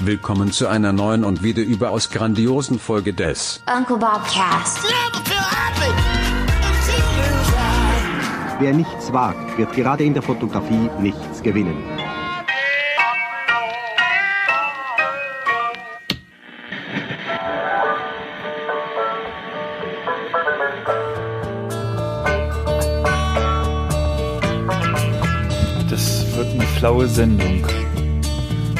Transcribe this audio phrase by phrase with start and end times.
[0.00, 4.78] Willkommen zu einer neuen und wieder überaus grandiosen Folge des Uncle Bob Cast.
[8.58, 11.97] Wer nichts wagt, wird gerade in der Fotografie nichts gewinnen.
[26.78, 27.66] Flaue Sendung.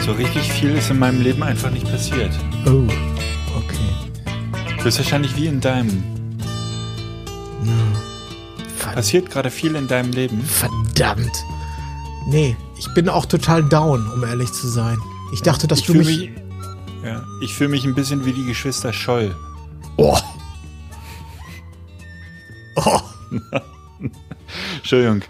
[0.06, 2.30] So richtig viel ist in meinem Leben einfach nicht passiert.
[2.64, 2.86] Oh,
[3.56, 4.82] okay.
[4.82, 6.04] Höchstwahrscheinlich wie in deinem.
[8.76, 10.40] Ver Passiert gerade viel in deinem Leben.
[10.42, 11.45] verdammt.
[12.28, 14.98] Nee, ich bin auch total down, um ehrlich zu sein.
[15.32, 16.06] Ich dachte, dass ich du mich.
[16.06, 16.30] mich,
[17.04, 19.34] ja, ich fühle mich ein bisschen wie die Geschwister Scholl.
[19.96, 20.16] Oh.
[22.76, 23.01] Oh.
[24.76, 25.23] Entschuldigung.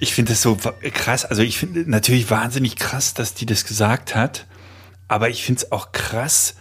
[0.00, 1.24] Ich finde das so krass.
[1.24, 4.46] Also ich finde natürlich wahnsinnig krass, dass die das gesagt hat.
[5.08, 6.56] Aber ich finde es auch krass,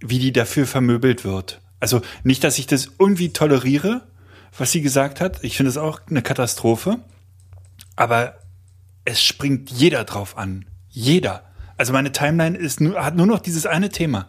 [0.00, 1.60] wie die dafür vermöbelt wird.
[1.80, 4.06] Also nicht, dass ich das irgendwie toleriere,
[4.56, 5.42] was sie gesagt hat.
[5.42, 7.00] Ich finde es auch eine Katastrophe.
[7.96, 8.38] Aber
[9.04, 10.66] es springt jeder drauf an.
[10.90, 11.44] Jeder.
[11.76, 14.28] Also meine Timeline ist nur, hat nur noch dieses eine Thema.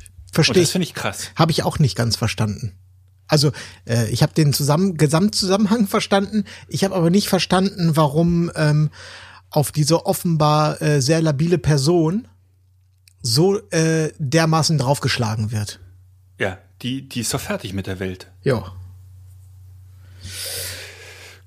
[0.00, 1.30] Und Verstehe das finde ich krass.
[1.34, 2.78] Habe ich auch nicht ganz verstanden.
[3.28, 3.52] Also,
[3.86, 6.44] äh, ich habe den zusammen, Gesamtzusammenhang verstanden.
[6.68, 8.90] Ich habe aber nicht verstanden, warum ähm,
[9.50, 12.28] auf diese offenbar äh, sehr labile Person
[13.22, 15.80] so äh, dermaßen draufgeschlagen wird.
[16.38, 18.30] Ja, die, die ist doch fertig mit der Welt.
[18.42, 18.72] Ja.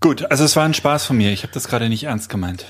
[0.01, 1.31] Gut, also es war ein Spaß von mir.
[1.31, 2.65] Ich habe das gerade nicht ernst gemeint.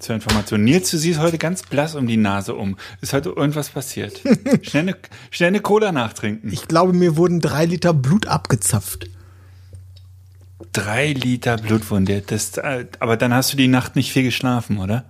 [0.00, 0.64] Zur Information.
[0.64, 2.76] Nils, du siehst heute ganz blass um die Nase um.
[3.02, 4.22] Ist heute irgendwas passiert?
[4.62, 4.96] schnell, eine,
[5.30, 6.50] schnell eine Cola nachtrinken.
[6.50, 9.10] Ich glaube, mir wurden drei Liter Blut abgezapft.
[10.72, 12.22] Drei Liter Blutwunde.
[12.26, 15.04] Das, äh, aber dann hast du die Nacht nicht viel geschlafen, oder?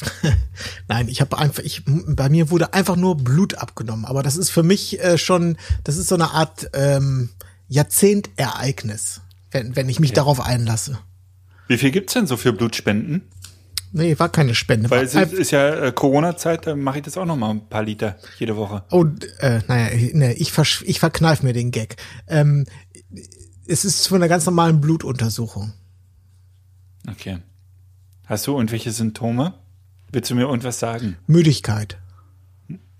[0.88, 4.06] Nein, ich habe einfach, ich, bei mir wurde einfach nur Blut abgenommen.
[4.06, 7.28] Aber das ist für mich äh, schon, das ist so eine Art ähm,
[7.68, 10.98] Jahrzehntereignis, wenn, wenn ich mich darauf einlasse.
[11.68, 13.22] Wie viel gibt's denn so für Blutspenden?
[13.96, 14.90] Nee, war keine Spende.
[14.90, 17.68] Weil es einfach- ist ja äh, Corona-Zeit, da mache ich das auch noch mal ein
[17.68, 18.82] paar Liter jede Woche.
[18.90, 19.04] Oh,
[19.38, 21.94] äh, naja, nee, ich, versch ich verkneif mir den Gag.
[22.26, 22.66] Ähm,
[23.68, 25.72] es ist von einer ganz normalen Blutuntersuchung.
[27.08, 27.38] Okay.
[28.26, 29.54] Hast du irgendwelche Symptome?
[30.10, 31.16] Willst du mir irgendwas sagen?
[31.28, 31.98] Müdigkeit.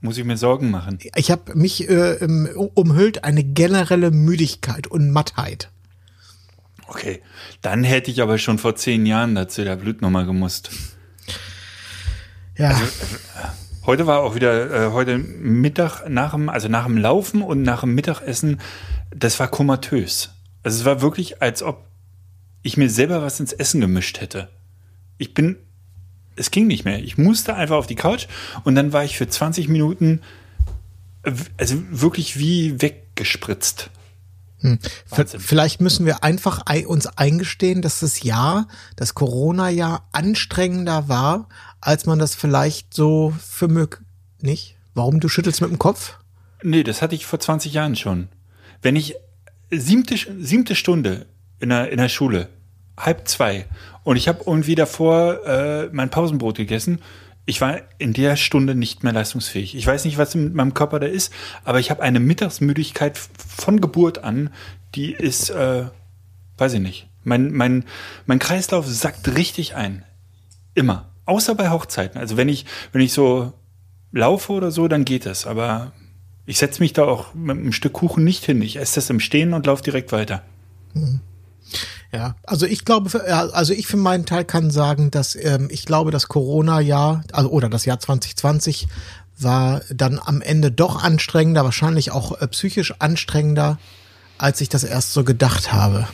[0.01, 1.01] Muss ich mir Sorgen machen?
[1.17, 2.19] Ich habe mich äh,
[2.75, 5.71] umhüllt eine generelle Müdigkeit und Mattheit.
[6.87, 7.23] Okay,
[7.63, 10.71] dann hätte ich aber schon vor zehn Jahren dazu der Blutnummer gemusst.
[12.57, 12.79] Ja,
[13.87, 17.81] Heute war auch wieder, äh, heute Mittag nach dem, also nach dem Laufen und nach
[17.81, 18.61] dem Mittagessen,
[19.11, 20.31] das war komatös.
[20.63, 21.87] Also es war wirklich, als ob
[22.63, 24.49] ich mir selber was ins Essen gemischt hätte.
[25.19, 25.57] Ich bin,
[26.35, 26.99] es ging nicht mehr.
[27.01, 28.27] Ich musste einfach auf die Couch
[28.65, 30.23] und dann war ich für 20 Minuten,
[31.23, 33.91] äh, also wirklich wie weggespritzt.
[35.11, 35.41] Wahnsinn.
[35.41, 38.67] vielleicht müssen wir einfach ei uns eingestehen, dass das Jahr,
[38.97, 41.49] das Corona-Jahr anstrengender war,
[41.81, 44.03] als man das vielleicht so für möglich,
[44.41, 44.77] nicht?
[44.95, 46.19] Warum du schüttelst mit dem Kopf?
[46.63, 48.29] Nee, das hatte ich vor 20 Jahren schon.
[48.81, 49.15] Wenn ich
[49.71, 51.27] siebte, siebte Stunde
[51.61, 52.49] in der, in der Schule,
[52.97, 53.67] halb zwei,
[54.05, 57.01] und ich habe irgendwie davor äh, mein Pausenbrot gegessen,
[57.47, 59.75] ich war in der Stunde nicht mehr leistungsfähig.
[59.75, 61.33] Ich weiß nicht, was mit meinem Körper da ist,
[61.65, 64.51] aber ich habe eine Mittagsmüdigkeit von Geburt an,
[64.95, 65.85] die ist, äh,
[66.57, 67.09] weiß ich nicht.
[67.23, 67.85] Mein, mein,
[68.27, 70.05] mein Kreislauf sackt richtig ein.
[70.75, 71.11] Immer.
[71.27, 72.21] Außer bei Hochzeiten.
[72.21, 73.53] Also wenn ich, wenn ich so
[74.13, 75.47] laufe oder so, dann geht es.
[75.47, 75.93] Aber
[76.47, 78.61] ich setze mich da auch mit einem Stück Kuchen nicht hin.
[78.63, 80.43] Ich esse das im Stehen und laufe direkt weiter.
[82.15, 86.13] Ja, also ich glaube, also ich für meinen Teil kann sagen, dass ähm, ich glaube,
[86.13, 88.87] das Corona-Jahr, also oder das Jahr 2020
[89.37, 93.79] war dann am Ende doch anstrengender, wahrscheinlich auch äh, psychisch anstrengender,
[94.39, 96.07] als ich das erst so gedacht habe.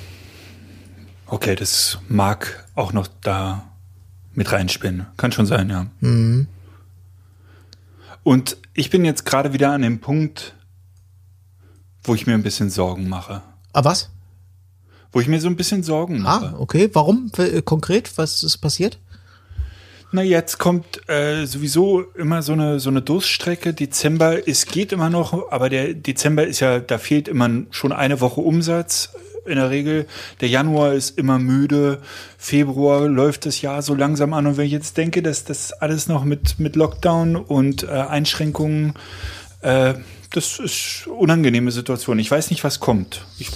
[1.27, 3.65] Okay, das mag auch noch da
[4.33, 5.07] mit reinspinnen.
[5.19, 5.87] Kann schon sein, ja.
[8.23, 10.55] Und ich bin jetzt gerade wieder an dem Punkt,
[12.05, 13.43] wo ich mir ein bisschen Sorgen mache.
[13.75, 14.09] Ah, was?
[15.13, 16.55] Wo ich mir so ein bisschen Sorgen mache.
[16.55, 16.89] Ah, okay.
[16.93, 18.13] Warum äh, konkret?
[18.17, 18.99] Was ist passiert?
[20.13, 23.73] Na, jetzt kommt äh, sowieso immer so eine, so eine Durststrecke.
[23.75, 28.21] Dezember, es geht immer noch, aber der Dezember ist ja, da fehlt immer schon eine
[28.21, 29.11] Woche Umsatz
[29.47, 30.07] in der Regel.
[30.41, 32.01] Der Januar ist immer müde.
[32.39, 34.47] Februar läuft das Jahr so langsam an.
[34.47, 38.95] Und wenn ich jetzt denke, dass das alles noch mit, mit Lockdown und äh, Einschränkungen,
[39.63, 39.95] äh,
[40.33, 42.19] das ist unangenehme Situation.
[42.19, 43.25] Ich weiß nicht, was kommt.
[43.39, 43.51] Ich,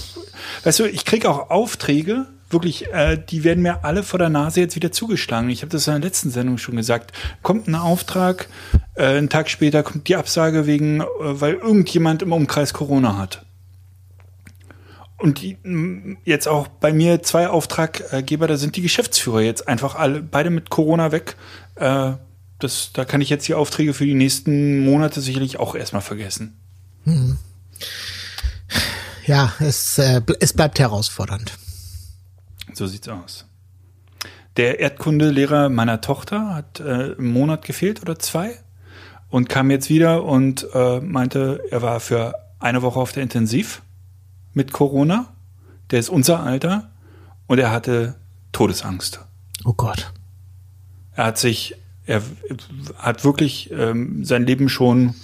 [0.63, 4.61] weißt du, ich kriege auch Aufträge Wirklich, äh, die werden mir alle vor der Nase
[4.61, 5.51] jetzt wieder zugeschlagen.
[5.51, 7.13] Ich habe das in der letzten Sendung schon gesagt.
[7.43, 8.49] Kommt ein Auftrag,
[8.95, 13.45] äh, einen Tag später kommt die Absage wegen, äh, weil irgendjemand im Umkreis Corona hat.
[15.17, 15.57] Und die,
[16.25, 20.71] jetzt auch bei mir zwei Auftraggeber, da sind die Geschäftsführer jetzt einfach alle beide mit
[20.71, 21.37] Corona weg.
[21.75, 22.13] Äh,
[22.61, 26.57] das, da kann ich jetzt die Aufträge für die nächsten Monate sicherlich auch erstmal vergessen.
[29.27, 31.57] Ja, es, äh, es bleibt herausfordernd.
[32.73, 33.47] So sieht's aus.
[34.57, 38.59] Der Erdkundelehrer meiner Tochter hat äh, einen Monat gefehlt oder zwei
[39.31, 43.83] und kam jetzt wieder und äh, meinte, er war für eine Woche auf der Intensiv
[44.53, 45.33] mit Corona.
[45.91, 46.91] Der ist unser Alter
[47.47, 48.17] und er hatte
[48.53, 49.21] Todesangst.
[49.65, 50.13] Oh Gott.
[51.13, 51.75] Er hat sich,
[52.07, 52.23] er
[52.97, 55.15] hat wirklich ähm, sein Leben schon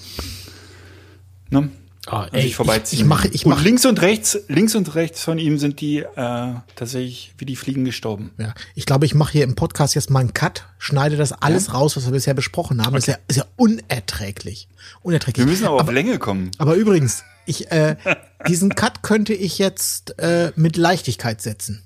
[1.50, 1.70] ne,
[2.12, 2.98] Oh, an ey, sich vorbeiziehen.
[2.98, 5.98] ich- ich mache- ich mache- links und rechts, links und rechts von ihm sind die
[5.98, 8.30] äh, tatsächlich wie die Fliegen gestorben.
[8.38, 11.72] Ja, ich glaube, ich mache hier im Podcast jetzt mal einen Cut, schneide das alles
[11.72, 12.94] raus, was wir bisher besprochen haben.
[12.94, 14.68] Das ist ja, ist ja unerträglich.
[15.02, 15.46] Unerträglich.
[15.46, 16.50] Wir müssen aber auf Länge kommen.
[16.58, 17.96] Aber übrigens, ich, äh,
[18.48, 21.82] diesen Cut könnte ich jetzt äh, mit Leichtigkeit setzen.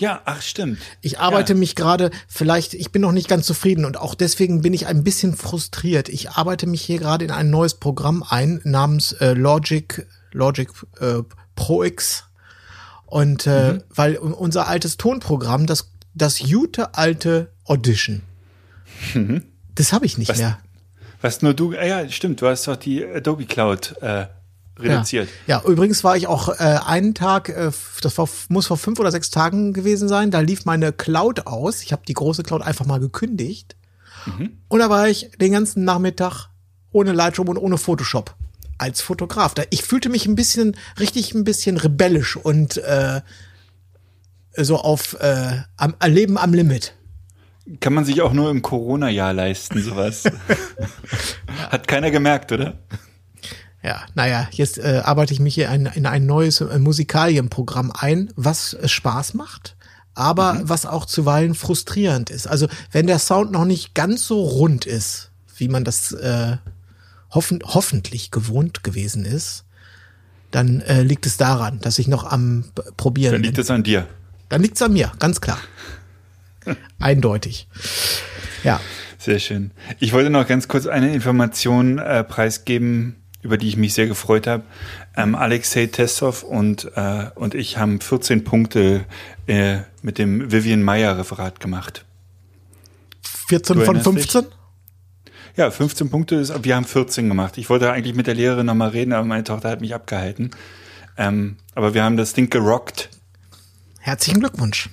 [0.00, 0.78] Ja, ach stimmt.
[1.00, 1.58] Ich arbeite ja.
[1.58, 5.02] mich gerade, vielleicht, ich bin noch nicht ganz zufrieden und auch deswegen bin ich ein
[5.02, 6.08] bisschen frustriert.
[6.08, 10.68] Ich arbeite mich hier gerade in ein neues Programm ein namens äh, Logic, Logic
[11.00, 11.22] äh,
[11.56, 12.24] Pro X.
[13.06, 13.82] Und äh, Mhm.
[13.90, 18.22] weil unser altes Tonprogramm, das, das gute alte Audition,
[19.74, 20.32] das habe ich nicht Mhm.
[20.32, 20.58] Was- mehr.
[21.20, 24.26] Was nur du, ja, stimmt, du hast doch die Adobe Cloud äh,
[24.78, 25.28] reduziert.
[25.46, 25.62] Ja.
[25.62, 27.70] ja, übrigens war ich auch äh, einen Tag, äh,
[28.02, 31.82] das war, muss vor fünf oder sechs Tagen gewesen sein, da lief meine Cloud aus.
[31.82, 33.76] Ich habe die große Cloud einfach mal gekündigt.
[34.68, 36.48] Und da war ich den ganzen Nachmittag
[36.92, 38.34] ohne Lightroom und ohne Photoshop
[38.78, 39.54] als Fotograf.
[39.54, 43.20] Da, ich fühlte mich ein bisschen, richtig ein bisschen rebellisch und äh,
[44.56, 46.94] so auf äh, am, Leben am Limit.
[47.80, 50.24] Kann man sich auch nur im Corona-Jahr leisten, sowas.
[51.70, 52.78] Hat keiner gemerkt, oder?
[53.82, 58.30] Ja, naja, jetzt äh, arbeite ich mich hier in, in ein neues äh, Musikalienprogramm ein,
[58.34, 59.76] was äh, Spaß macht,
[60.14, 62.48] aber was auch zuweilen frustrierend ist.
[62.48, 66.56] Also wenn der Sound noch nicht ganz so rund ist, wie man das äh,
[67.30, 69.64] hoffen, hoffentlich gewohnt gewesen ist,
[70.50, 72.64] dann äh, liegt es daran, dass ich noch am
[72.96, 73.62] Probieren Dann liegt bin.
[73.62, 74.08] es an dir.
[74.48, 75.58] Dann liegt es an mir, ganz klar.
[76.98, 77.68] Eindeutig.
[78.64, 78.80] Ja.
[79.18, 79.72] Sehr schön.
[79.98, 84.46] Ich wollte noch ganz kurz eine Information äh, preisgeben, über die ich mich sehr gefreut
[84.46, 84.64] habe.
[85.16, 89.04] Ähm, Alexei Testov und, äh, und ich haben 14 Punkte
[89.46, 92.04] äh, mit dem Vivian Meyer Referat gemacht.
[93.48, 94.32] 14 Du von erinnerst dich?
[94.32, 94.52] 15?
[95.56, 97.58] Ja, 15 Punkte ist, wir haben 14 gemacht.
[97.58, 100.50] Ich wollte eigentlich mit der Lehrerin nochmal reden, aber meine Tochter hat mich abgehalten.
[101.16, 103.10] Ähm, aber wir haben das Ding gerockt,
[104.08, 104.88] Herzlichen Glückwunsch.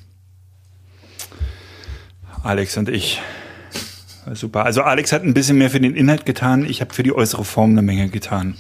[2.43, 3.21] Alex und ich.
[4.33, 4.65] Super.
[4.65, 6.65] Also Alex hat ein bisschen mehr für den Inhalt getan.
[6.65, 8.55] Ich habe für die äußere Form eine Menge getan.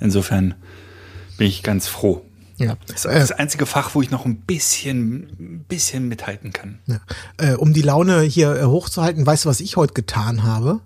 [0.00, 0.54] Insofern
[1.36, 2.24] bin ich ganz froh.
[2.56, 2.76] Ja.
[2.86, 6.78] Das ist das einzige Fach, wo ich noch ein bisschen, ein bisschen mithalten kann.
[6.86, 7.00] Ja.
[7.38, 10.80] Äh, um die Laune hier äh, hochzuhalten, weißt du, was ich heute getan habe?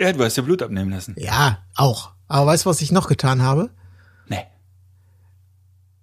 [0.00, 1.14] Ja, du hast ja Blut abnehmen lassen.
[1.18, 2.12] Ja, auch.
[2.28, 3.70] Aber weißt du, was ich noch getan habe?
[4.28, 4.44] Nee.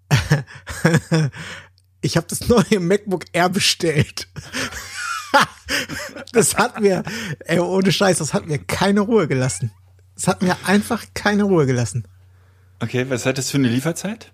[2.05, 4.27] Ich habe das neue MacBook Air bestellt.
[6.31, 7.03] Das hat mir,
[7.39, 9.71] ey, ohne Scheiß, das hat mir keine Ruhe gelassen.
[10.15, 12.07] Das hat mir einfach keine Ruhe gelassen.
[12.79, 14.31] Okay, was hat das für eine Lieferzeit?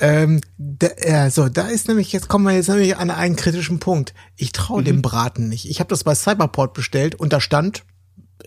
[0.00, 3.78] Ähm, da, äh, so, da ist nämlich, jetzt kommen wir jetzt nämlich an einen kritischen
[3.78, 4.12] Punkt.
[4.36, 5.68] Ich traue dem Braten nicht.
[5.68, 7.84] Ich habe das bei Cyberport bestellt und da stand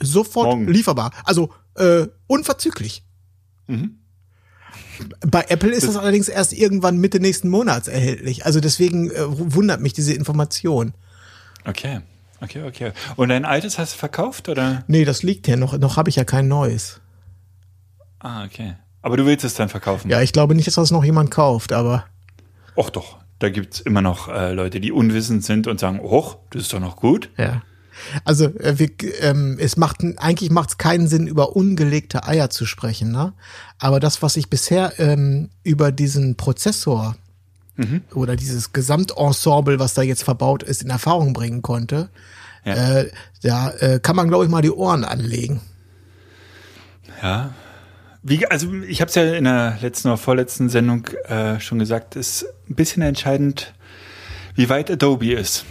[0.02, 0.68] sofort Morgen.
[0.68, 1.12] lieferbar.
[1.24, 3.04] Also äh, unverzüglich.
[5.26, 8.46] Bei Apple ist das, allerdings erst irgendwann Mitte nächsten Monats erhältlich.
[8.46, 10.94] Also deswegen äh, wundert mich diese Information.
[11.66, 12.02] Okay,
[12.42, 12.92] okay, okay.
[13.16, 14.84] Und dein altes hast du verkauft oder?
[14.88, 15.78] Nee, das liegt hier noch.
[15.78, 17.02] Noch habe ich ja kein neues.
[18.20, 18.76] Ah, okay.
[19.02, 20.10] Aber du willst es dann verkaufen?
[20.10, 22.06] Ja, ich glaube nicht, dass das noch jemand kauft, aber
[22.78, 26.64] Och doch, da gibt's immer noch äh, Leute, die unwissend sind und sagen, och, das
[26.64, 27.30] ist doch noch gut.
[27.38, 27.64] Ja.
[28.24, 28.90] Also äh, wir,
[29.22, 33.34] ähm, es macht eigentlich macht es keinen Sinn, über ungelegte Eier zu sprechen, ne?
[33.80, 37.16] Aber das, was ich bisher ähm, über diesen Prozessor
[38.14, 42.10] oder dieses Gesamtensemble, was da jetzt verbaut ist, in Erfahrung bringen konnte,
[42.66, 42.74] Ja.
[43.02, 43.12] äh,
[43.44, 45.62] da äh, kann man, glaube ich, mal die Ohren anlegen.
[47.22, 47.54] Ja.
[48.24, 52.16] Wie, also ich habe es ja in der letzten oder vorletzten Sendung äh, schon gesagt,
[52.16, 53.74] ist ein bisschen entscheidend,
[54.56, 55.64] wie weit Adobe ist.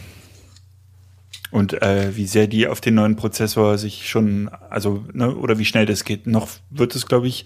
[1.50, 5.65] Und äh, wie sehr die auf den neuen Prozessor sich schon, also, ne, oder wie
[5.65, 6.26] schnell das geht.
[6.26, 7.45] Noch wird es, glaube ich,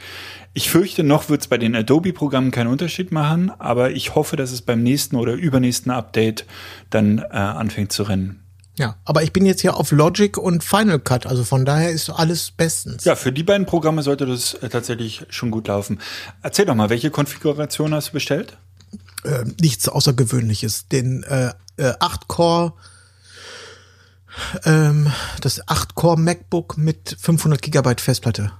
[0.54, 4.52] ich fürchte, noch wird es bei den Adobe-Programmen keinen Unterschied machen, aber ich hoffe, dass
[4.52, 6.47] es beim nächsten oder übernächsten Update
[6.90, 8.42] dann äh, anfängt zu rennen.
[8.80, 12.09] Ja, aber ich bin jetzt hier auf Logic und Final Cut, also von daher ist
[12.09, 13.04] alles bestens.
[13.04, 16.00] Ja, für die beiden Programme sollte das äh, tatsächlich schon gut laufen.
[16.42, 18.57] Erzähl doch mal, welche Konfiguration hast du bestellt?
[19.25, 20.88] Äh, nichts Außergewöhnliches.
[20.88, 22.73] Den äh, äh, 8-Core,
[24.64, 28.52] ähm, das 8-Core MacBook mit 500 Gigabyte Festplatte.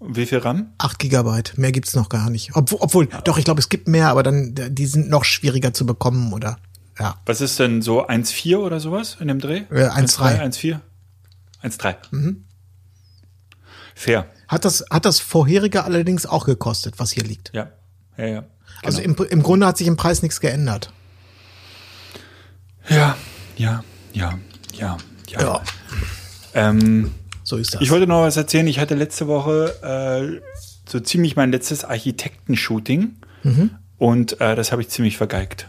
[0.00, 0.72] Wie viel RAM?
[0.78, 2.54] 8 Gigabyte, mehr gibt's noch gar nicht.
[2.54, 5.86] Obwohl, obwohl doch, ich glaube, es gibt mehr, aber dann, die sind noch schwieriger zu
[5.86, 6.58] bekommen, oder?
[6.98, 7.16] Ja.
[7.26, 9.64] Was ist denn so 1,4 oder sowas in dem Dreh?
[9.70, 10.40] Äh, 1,3.
[10.40, 10.80] 1,4?
[11.62, 11.96] 1,3.
[12.10, 12.44] Mhm.
[13.94, 14.26] Fair.
[14.48, 17.52] Hat das, hat das vorherige allerdings auch gekostet, was hier liegt?
[17.54, 17.70] Ja.
[18.16, 18.40] Ja, ja.
[18.40, 18.48] Genau.
[18.82, 20.92] Also im, im Grunde hat sich im Preis nichts geändert.
[22.88, 23.16] Ja,
[23.56, 24.38] ja, ja,
[24.78, 24.96] ja,
[25.28, 25.40] ja.
[25.40, 25.62] Ja.
[26.54, 27.10] Ähm,
[27.42, 27.80] So ist das.
[27.80, 28.66] ich wollte noch was erzählen.
[28.66, 30.40] Ich hatte letzte Woche äh,
[30.88, 33.16] so ziemlich mein letztes Architektenshooting
[33.98, 35.68] und äh, das habe ich ziemlich vergeigt.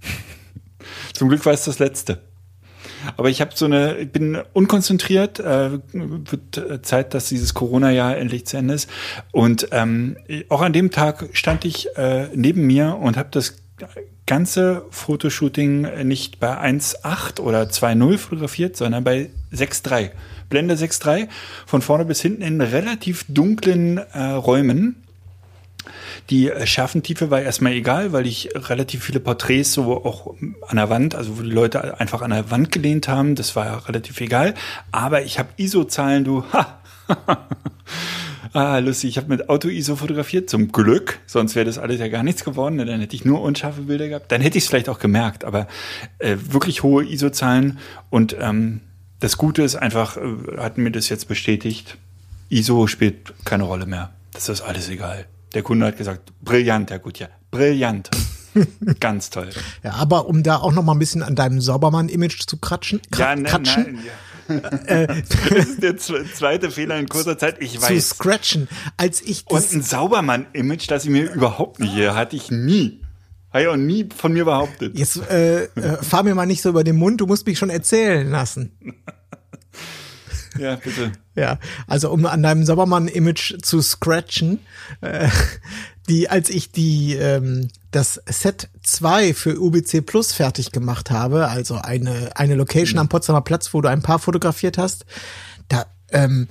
[1.14, 2.20] Zum Glück war es das letzte.
[3.16, 8.16] Aber ich habe so eine, ich bin unkonzentriert, äh, wird äh, Zeit, dass dieses Corona-Jahr
[8.16, 8.88] endlich zu Ende ist.
[9.30, 10.16] Und ähm,
[10.48, 13.56] auch an dem Tag stand ich äh, neben mir und habe das
[14.26, 20.10] ganze Fotoshooting nicht bei 1.8 oder 2.0 fotografiert, sondern bei 6.3.
[20.48, 21.28] Blende 6.3,
[21.66, 24.96] von vorne bis hinten in relativ dunklen äh, Räumen.
[26.30, 30.34] Die äh, Schärfentiefe war erstmal egal, weil ich relativ viele Porträts so auch
[30.66, 33.66] an der Wand, also wo die Leute einfach an der Wand gelehnt haben, das war
[33.66, 34.54] ja relativ egal.
[34.92, 36.80] Aber ich habe ISO-Zahlen, du, ha,
[38.54, 42.22] ah, lustig, ich habe mit Auto-ISO fotografiert, zum Glück, sonst wäre das alles ja gar
[42.22, 42.86] nichts geworden, ne?
[42.86, 44.32] dann hätte ich nur unscharfe Bilder gehabt.
[44.32, 45.66] Dann hätte ich es vielleicht auch gemerkt, aber
[46.18, 47.78] äh, wirklich hohe ISO-Zahlen
[48.10, 48.80] und ähm,
[49.20, 51.98] das Gute ist einfach, äh, hat mir das jetzt bestätigt,
[52.48, 54.10] ISO spielt keine Rolle mehr.
[54.32, 55.26] Das ist alles egal.
[55.54, 58.10] Der Kunde hat gesagt, brillant, Herr Gutjahr, brillant.
[59.00, 59.50] Ganz toll.
[59.82, 63.30] ja, aber um da auch noch mal ein bisschen an deinem Saubermann-Image zu kratschen, kra
[63.30, 64.12] Ja, ne, kratschen nein, ja.
[64.48, 67.56] das ist der zwe- zweite Fehler in kurzer Zeit.
[67.60, 68.08] Ich zu weiß.
[68.10, 73.00] scratchen, als ich Und ein Saubermann-Image, das ich mir überhaupt nicht hier hatte ich nie.
[73.52, 74.98] Habe ich auch nie von mir behauptet.
[74.98, 77.70] jetzt äh, äh, fahr mir mal nicht so über den Mund, du musst mich schon
[77.70, 78.72] erzählen lassen.
[80.56, 81.10] Ja, bitte.
[81.34, 81.58] Ja,
[81.88, 84.60] also um an deinem Saubermann-Image zu scratchen,
[85.00, 85.28] äh,
[86.08, 91.76] die, als ich die ähm, das Set 2 für UBC Plus fertig gemacht habe, also
[91.76, 95.06] eine, eine Location am Potsdamer Platz, wo du ein paar fotografiert hast,
[95.68, 96.48] da ähm,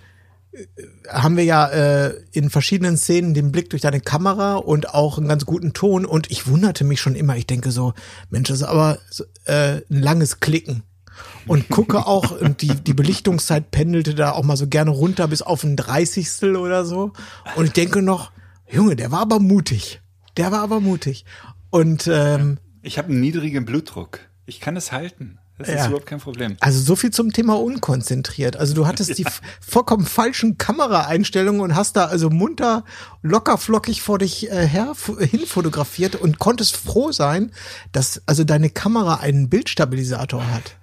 [1.10, 5.28] haben wir ja äh, in verschiedenen Szenen den Blick durch deine Kamera und auch einen
[5.28, 7.94] ganz guten Ton und ich wunderte mich schon immer, ich denke so,
[8.30, 9.00] Mensch, das ist aber
[9.46, 10.84] äh, ein langes Klicken.
[11.46, 15.42] Und gucke auch, und die, die Belichtungszeit pendelte da auch mal so gerne runter bis
[15.42, 17.12] auf ein Dreißigstel oder so.
[17.56, 18.32] Und ich denke noch,
[18.74, 20.02] Junge, der war aber mutig.
[20.38, 21.26] Der war aber mutig.
[21.70, 24.20] Und ähm, Ich habe einen niedrigen Blutdruck.
[24.46, 25.38] Ich kann es halten.
[25.60, 25.86] Das ist Ja.
[25.86, 26.58] überhaupt kein Problem.
[26.62, 28.58] also so viel zum Thema unkonzentriert.
[28.58, 32.84] Also du hattest die f- vollkommen falschen Kameraeinstellungen und hast da also munter,
[33.22, 37.52] locker flockig vor dich äh, her hin fotografiert und konntest froh sein,
[37.92, 40.76] dass also deine Kamera einen Bildstabilisator hat.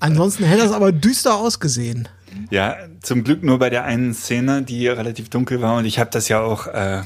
[0.00, 2.08] Ansonsten hätte das aber düster ausgesehen.
[2.50, 5.76] Ja, zum Glück nur bei der einen Szene, die relativ dunkel war.
[5.76, 7.02] Und ich habe das ja auch äh,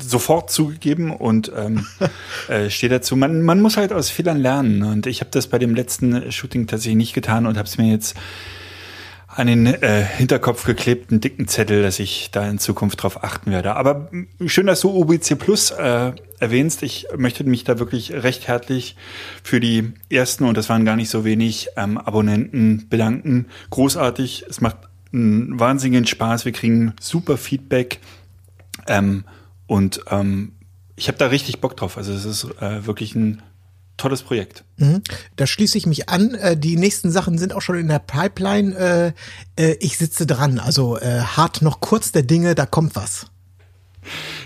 [0.00, 1.86] sofort zugegeben und ähm,
[2.48, 3.16] äh, stehe dazu.
[3.16, 4.82] Man, man muss halt aus Fehlern lernen.
[4.82, 7.90] Und ich habe das bei dem letzten Shooting tatsächlich nicht getan und habe es mir
[7.90, 8.16] jetzt
[9.34, 13.50] an den äh, Hinterkopf geklebt, einen dicken Zettel, dass ich da in Zukunft drauf achten
[13.50, 13.74] werde.
[13.76, 14.10] Aber
[14.46, 16.82] schön, dass du OBC Plus äh, erwähnst.
[16.82, 18.96] Ich möchte mich da wirklich recht herzlich
[19.42, 23.46] für die ersten, und das waren gar nicht so wenig, ähm, Abonnenten bedanken.
[23.70, 24.44] Großartig.
[24.48, 24.76] Es macht
[25.12, 26.44] einen wahnsinnigen Spaß.
[26.44, 28.00] Wir kriegen super Feedback.
[28.86, 29.24] Ähm,
[29.66, 30.52] und ähm,
[30.94, 31.96] ich habe da richtig Bock drauf.
[31.96, 33.42] Also es ist äh, wirklich ein
[34.02, 34.64] tolles Projekt.
[35.36, 36.34] Da schließe ich mich an.
[36.34, 39.14] Äh, die nächsten Sachen sind auch schon in der Pipeline.
[39.56, 40.58] Äh, äh, ich sitze dran.
[40.58, 43.26] Also hart noch kurz der Dinge, da kommt was.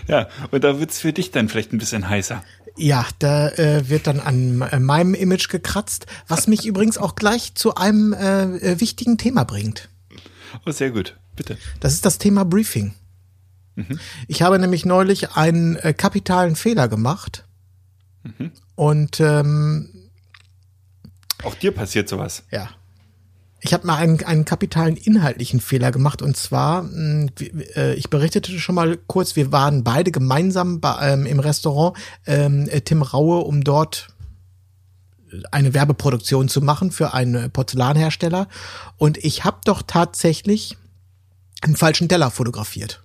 [0.07, 2.43] Ja, und da wird's für dich dann vielleicht ein bisschen heißer.
[2.77, 7.55] Ja, da äh, wird dann an äh, meinem Image gekratzt, was mich übrigens auch gleich
[7.55, 9.89] zu einem äh, wichtigen Thema bringt.
[10.65, 11.17] Oh, sehr gut.
[11.35, 11.57] Bitte.
[11.79, 12.93] Das ist das Thema Briefing.
[14.27, 17.45] Ich habe nämlich neulich einen kapitalen Fehler gemacht.
[18.77, 19.89] Und ähm,
[21.43, 22.43] Auch dir passiert sowas.
[22.51, 22.69] Ja.
[23.59, 26.85] Ich habe mal einen, einen kapitalen inhaltlichen Fehler gemacht und zwar,
[27.37, 31.97] wie- äh, ich berichtete schon mal kurz, wir waren beide gemeinsam bei, ähm, im Restaurant
[32.27, 34.09] ähm, äh, Tim Raue, um dort
[35.51, 38.47] eine Werbeproduktion zu machen für einen Porzellanhersteller.
[38.97, 40.77] Und ich habe doch tatsächlich
[41.61, 43.03] einen falschen Teller fotografiert.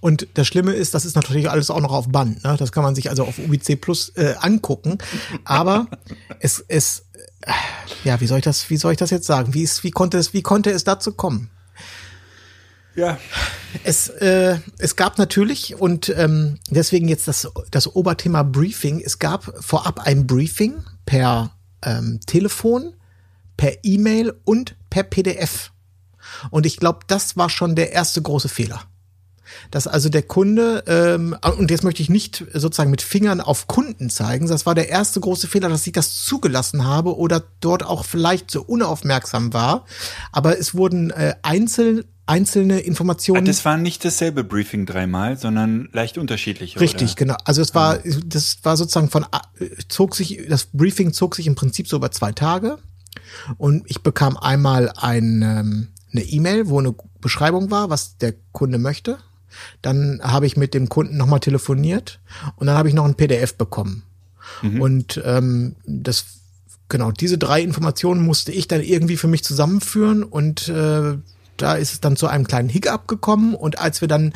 [0.00, 2.44] Und das Schlimme ist, das ist natürlich alles auch noch auf Band.
[2.44, 2.56] Ne?
[2.58, 4.98] Das kann man sich also auf UBC Plus äh, angucken.
[5.44, 5.86] Aber
[6.40, 7.06] es, es,
[7.42, 7.52] äh,
[8.04, 9.54] ja, wie soll ich das, wie soll ich das jetzt sagen?
[9.54, 11.50] Wie ist, wie konnte es, wie konnte es dazu kommen?
[12.94, 13.18] Ja.
[13.84, 19.50] Es, äh, es gab natürlich, und ähm, deswegen jetzt das, das Oberthema Briefing, es gab
[19.64, 22.94] vorab ein Briefing per ähm, Telefon,
[23.56, 25.72] per E-Mail und per PDF.
[26.50, 28.82] Und ich glaube, das war schon der erste große Fehler.
[29.70, 34.10] Dass also der Kunde, ähm, und jetzt möchte ich nicht sozusagen mit Fingern auf Kunden
[34.10, 38.04] zeigen, das war der erste große Fehler, dass ich das zugelassen habe oder dort auch
[38.04, 39.86] vielleicht so unaufmerksam war.
[40.30, 43.44] Aber es wurden äh, einzeln einzelne Informationen.
[43.44, 46.80] Das war nicht dasselbe Briefing dreimal, sondern leicht unterschiedliche.
[46.80, 47.14] Richtig, oder?
[47.16, 47.36] genau.
[47.44, 49.26] Also es war, das war sozusagen von,
[49.88, 52.78] zog sich, das Briefing zog sich im Prinzip so über zwei Tage.
[53.58, 58.78] Und ich bekam einmal ein, ähm, eine E-Mail, wo eine Beschreibung war, was der Kunde
[58.78, 59.18] möchte.
[59.80, 62.20] Dann habe ich mit dem Kunden nochmal telefoniert
[62.56, 64.02] und dann habe ich noch ein PDF bekommen.
[64.62, 64.80] Mhm.
[64.80, 66.24] Und ähm, das
[66.88, 71.16] genau diese drei Informationen musste ich dann irgendwie für mich zusammenführen und äh,
[71.56, 74.32] da ist es dann zu einem kleinen Hiccup gekommen und als wir dann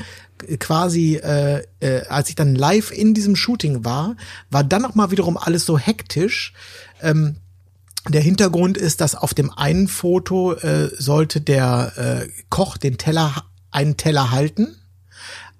[0.58, 4.16] quasi, äh, äh, als ich dann live in diesem Shooting war,
[4.50, 6.52] war dann noch mal wiederum alles so hektisch.
[7.02, 7.36] Ähm,
[8.08, 13.44] der Hintergrund ist, dass auf dem einen Foto äh, sollte der äh, Koch den Teller,
[13.70, 14.76] einen Teller halten.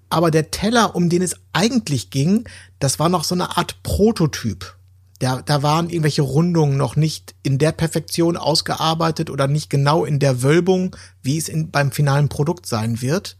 [0.09, 2.49] Aber der Teller, um den es eigentlich ging,
[2.79, 4.77] das war noch so eine Art Prototyp.
[5.19, 10.19] Da, da waren irgendwelche Rundungen noch nicht in der Perfektion ausgearbeitet oder nicht genau in
[10.19, 13.37] der Wölbung, wie es in, beim finalen Produkt sein wird.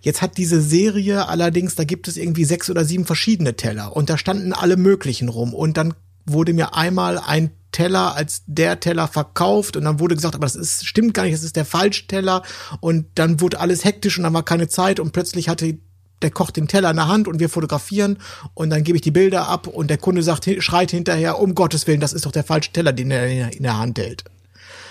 [0.00, 4.10] Jetzt hat diese Serie allerdings, da gibt es irgendwie sechs oder sieben verschiedene Teller und
[4.10, 5.94] da standen alle möglichen rum und dann
[6.26, 10.56] wurde mir einmal ein Teller als der Teller verkauft und dann wurde gesagt, aber das
[10.56, 12.42] ist, stimmt gar nicht, das ist der falsche Teller
[12.80, 15.78] und dann wurde alles hektisch und dann war keine Zeit und plötzlich hatte
[16.22, 18.18] der kocht den Teller in der Hand und wir fotografieren
[18.54, 21.86] und dann gebe ich die Bilder ab und der Kunde sagt, schreit hinterher, um Gottes
[21.86, 24.24] Willen, das ist doch der falsche Teller, den er in der Hand hält.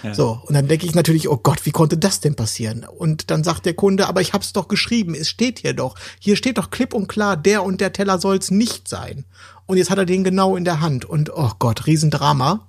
[0.04, 0.14] Ja.
[0.14, 2.86] So, und dann denke ich natürlich, oh Gott, wie konnte das denn passieren?
[2.86, 5.96] Und dann sagt der Kunde, aber ich hab's doch geschrieben, es steht hier doch.
[6.20, 9.26] Hier steht doch klipp und klar, der und der Teller soll's nicht sein.
[9.68, 12.68] Und jetzt hat er den genau in der Hand und oh Gott, Riesendrama.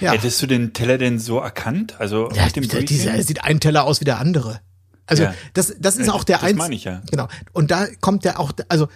[0.00, 0.12] Ja.
[0.12, 1.98] Hättest du den Teller denn so erkannt?
[1.98, 4.60] Also ja, auf dem dieser, sieht ein Teller aus wie der andere.
[5.06, 5.34] Also ja.
[5.52, 7.02] das, das ist auch der das meine ich ja.
[7.10, 7.28] Genau.
[7.52, 8.88] Und da kommt der auch, also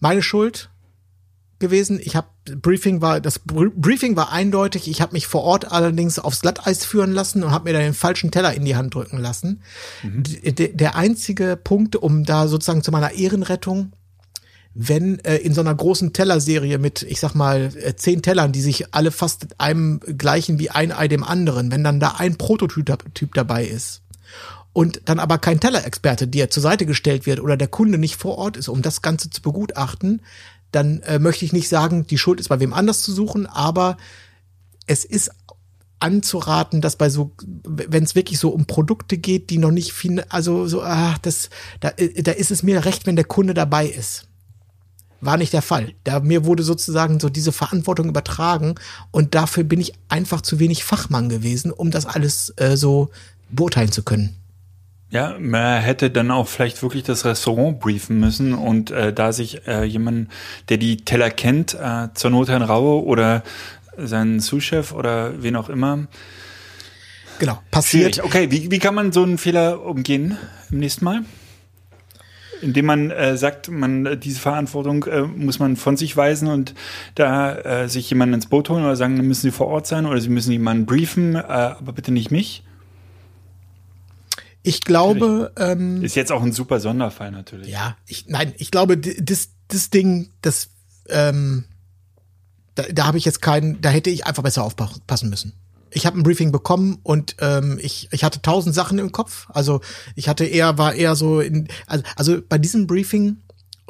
[0.00, 0.70] meine Schuld
[1.58, 2.00] gewesen.
[2.02, 4.88] Ich habe Briefing war das Briefing war eindeutig.
[4.88, 7.94] Ich habe mich vor Ort allerdings aufs Glatteis führen lassen und habe mir dann den
[7.94, 9.62] falschen Teller in die Hand drücken lassen.
[10.02, 10.22] Mhm.
[10.54, 13.92] Der einzige Punkt, um da sozusagen zu meiner Ehrenrettung,
[14.74, 18.60] wenn äh, in so einer großen Tellerserie mit, ich sag mal, äh, zehn Tellern, die
[18.60, 23.14] sich alle fast einem gleichen wie ein Ei dem anderen, wenn dann da ein Prototyp
[23.14, 24.02] typ dabei ist
[24.72, 28.38] und dann aber kein Tellerexperte dir zur Seite gestellt wird oder der Kunde nicht vor
[28.38, 30.22] Ort ist, um das Ganze zu begutachten,
[30.70, 33.96] dann äh, möchte ich nicht sagen, die Schuld ist bei wem anders zu suchen, aber
[34.86, 35.30] es ist
[35.98, 37.32] anzuraten, dass bei so,
[37.64, 41.50] wenn es wirklich so um Produkte geht, die noch nicht viel, also so, ah, das,
[41.80, 44.29] da, äh, da ist es mir recht, wenn der Kunde dabei ist.
[45.20, 45.92] War nicht der Fall.
[46.04, 48.74] Da mir wurde sozusagen so diese Verantwortung übertragen
[49.10, 53.10] und dafür bin ich einfach zu wenig Fachmann gewesen, um das alles äh, so
[53.50, 54.36] beurteilen zu können.
[55.10, 59.66] Ja, man hätte dann auch vielleicht wirklich das Restaurant briefen müssen und äh, da sich
[59.66, 60.30] äh, jemand,
[60.68, 63.42] der die Teller kennt, äh, zur Not Herrn Raue oder
[63.96, 66.06] seinen Sous-Chef oder wen auch immer.
[67.40, 68.16] Genau, passiert.
[68.16, 68.24] Schwierig.
[68.24, 70.38] Okay, wie, wie kann man so einen Fehler umgehen
[70.70, 71.24] im nächsten Mal?
[72.62, 76.74] Indem man äh, sagt, man diese Verantwortung äh, muss man von sich weisen und
[77.14, 80.06] da äh, sich jemanden ins Boot holen oder sagen, dann müssen sie vor Ort sein
[80.06, 82.62] oder sie müssen jemanden briefen, äh, aber bitte nicht mich.
[84.62, 85.52] Ich glaube.
[85.56, 87.68] Ähm, ist jetzt auch ein super Sonderfall natürlich.
[87.68, 90.68] Ja, ich, nein, ich glaube, das, das Ding, das,
[91.08, 91.64] ähm,
[92.74, 95.54] da, da habe ich jetzt keinen, da hätte ich einfach besser aufpassen müssen.
[95.92, 99.48] Ich habe ein Briefing bekommen und ähm, ich, ich hatte tausend Sachen im Kopf.
[99.50, 99.80] Also
[100.14, 103.38] ich hatte eher, war eher so in, also, also bei diesem Briefing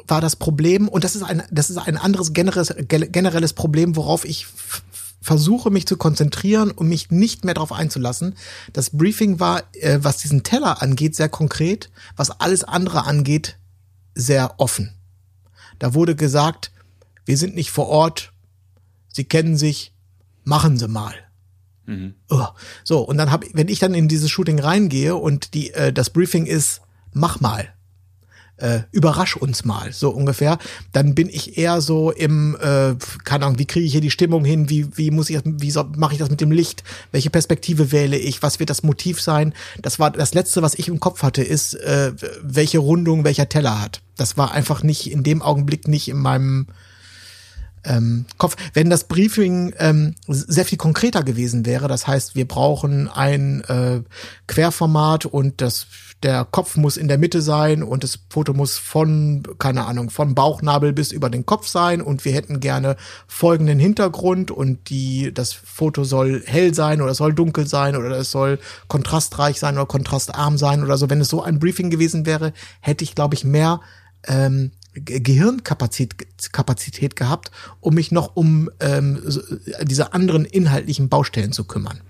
[0.07, 4.25] war das Problem, und das ist ein, das ist ein anderes generelles, generelles Problem, worauf
[4.25, 4.47] ich
[5.21, 8.35] versuche mich zu konzentrieren und mich nicht mehr darauf einzulassen.
[8.73, 13.57] Das Briefing war, äh, was diesen Teller angeht, sehr konkret, was alles andere angeht,
[14.15, 14.93] sehr offen.
[15.79, 16.71] Da wurde gesagt,
[17.25, 18.33] wir sind nicht vor Ort,
[19.13, 19.93] Sie kennen sich,
[20.43, 21.13] machen Sie mal.
[21.85, 22.15] Mhm.
[22.29, 22.47] Oh.
[22.83, 26.09] So, und dann habe wenn ich dann in dieses Shooting reingehe und die, äh, das
[26.09, 26.81] Briefing ist,
[27.13, 27.73] mach mal,
[28.61, 30.59] äh, überrasch uns mal, so ungefähr.
[30.91, 34.45] Dann bin ich eher so im, äh, keine Ahnung, wie kriege ich hier die Stimmung
[34.45, 37.91] hin, wie, wie muss ich, wie so, mache ich das mit dem Licht, welche Perspektive
[37.91, 39.53] wähle ich, was wird das Motiv sein?
[39.81, 42.13] Das war das Letzte, was ich im Kopf hatte, ist, äh,
[42.43, 44.01] welche Rundung welcher Teller hat.
[44.15, 46.67] Das war einfach nicht in dem Augenblick nicht in meinem
[47.83, 48.55] ähm, Kopf.
[48.73, 54.01] Wenn das Briefing ähm, sehr viel konkreter gewesen wäre, das heißt, wir brauchen ein äh,
[54.47, 55.87] Querformat und das
[56.23, 60.35] der Kopf muss in der Mitte sein und das Foto muss von, keine Ahnung, von
[60.35, 62.95] Bauchnabel bis über den Kopf sein und wir hätten gerne
[63.27, 68.29] folgenden Hintergrund und die, das Foto soll hell sein oder soll dunkel sein oder es
[68.29, 71.09] soll kontrastreich sein oder kontrastarm sein oder so.
[71.09, 73.81] Wenn es so ein Briefing gewesen wäre, hätte ich, glaube ich, mehr
[74.27, 79.21] ähm, Gehirnkapazität Kapazität gehabt, um mich noch um ähm,
[79.83, 82.01] diese anderen inhaltlichen Baustellen zu kümmern.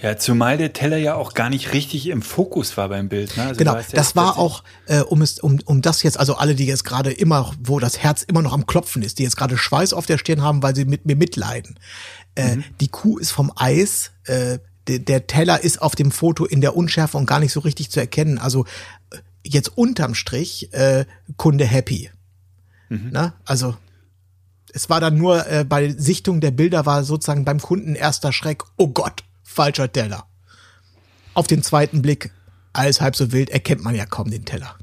[0.00, 3.34] Ja, zumal der Teller ja auch gar nicht richtig im Fokus war beim Bild.
[3.36, 3.44] Ne?
[3.44, 6.66] Also genau, das war auch, äh, um es, um, um das jetzt, also alle, die
[6.66, 9.94] jetzt gerade immer, wo das Herz immer noch am Klopfen ist, die jetzt gerade Schweiß
[9.94, 11.78] auf der Stirn haben, weil sie mit mir mitleiden.
[12.34, 12.64] Äh, mhm.
[12.80, 16.76] Die Kuh ist vom Eis, äh, der, der Teller ist auf dem Foto in der
[16.76, 18.38] Unschärfe und gar nicht so richtig zu erkennen.
[18.38, 18.66] Also
[19.46, 21.06] jetzt unterm Strich äh,
[21.36, 22.10] Kunde happy.
[22.88, 23.08] Mhm.
[23.12, 23.76] Na, also
[24.72, 28.62] es war dann nur äh, bei Sichtung der Bilder war sozusagen beim Kunden erster Schreck,
[28.76, 30.26] oh Gott, falscher Teller.
[31.34, 32.30] Auf den zweiten Blick,
[32.72, 34.76] alles halb so wild, erkennt man ja kaum den Teller.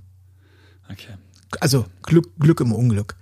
[0.89, 1.13] Okay.
[1.60, 3.15] Also Glück, Glück im Unglück.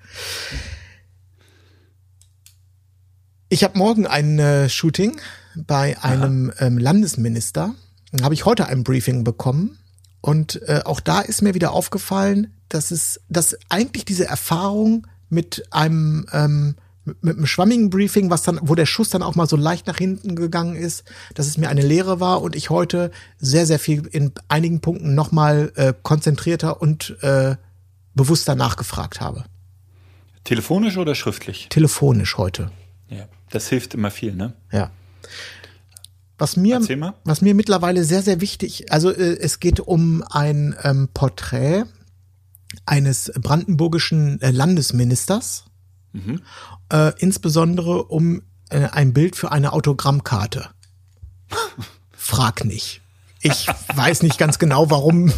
[3.49, 5.19] Ich habe morgen ein äh, Shooting
[5.55, 7.75] bei einem ähm, Landesminister.
[8.13, 9.77] Dann habe ich heute ein Briefing bekommen.
[10.21, 15.65] Und äh, auch da ist mir wieder aufgefallen, dass es, dass eigentlich diese Erfahrung mit
[15.71, 19.55] einem ähm, mit einem schwammigen Briefing, was dann, wo der Schuss dann auch mal so
[19.55, 21.03] leicht nach hinten gegangen ist,
[21.33, 25.15] dass es mir eine Lehre war und ich heute sehr, sehr viel in einigen Punkten
[25.15, 27.55] nochmal äh, konzentrierter und äh,
[28.13, 29.45] bewusster nachgefragt habe.
[30.43, 31.67] Telefonisch oder schriftlich?
[31.69, 32.71] Telefonisch heute.
[33.09, 34.53] Ja, das hilft immer viel, ne?
[34.71, 34.91] Ja.
[36.41, 36.81] Was mir,
[37.23, 41.83] was mir mittlerweile sehr, sehr wichtig, also äh, es geht um ein ähm, Porträt
[42.85, 45.65] eines brandenburgischen äh, Landesministers.
[46.13, 46.41] Mhm
[46.91, 50.69] äh, insbesondere um äh, ein Bild für eine Autogrammkarte.
[52.11, 53.01] Frag nicht.
[53.43, 55.33] Ich weiß nicht ganz genau, warum,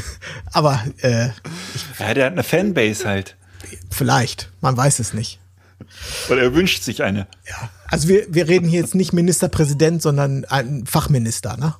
[0.52, 1.28] aber äh,
[1.98, 3.36] ja, der hat eine Fanbase halt.
[3.90, 5.40] Vielleicht, man weiß es nicht.
[6.28, 7.26] Oder er wünscht sich eine.
[7.48, 11.74] Ja, also wir, wir reden hier jetzt nicht Ministerpräsident, sondern ein Fachminister, ne?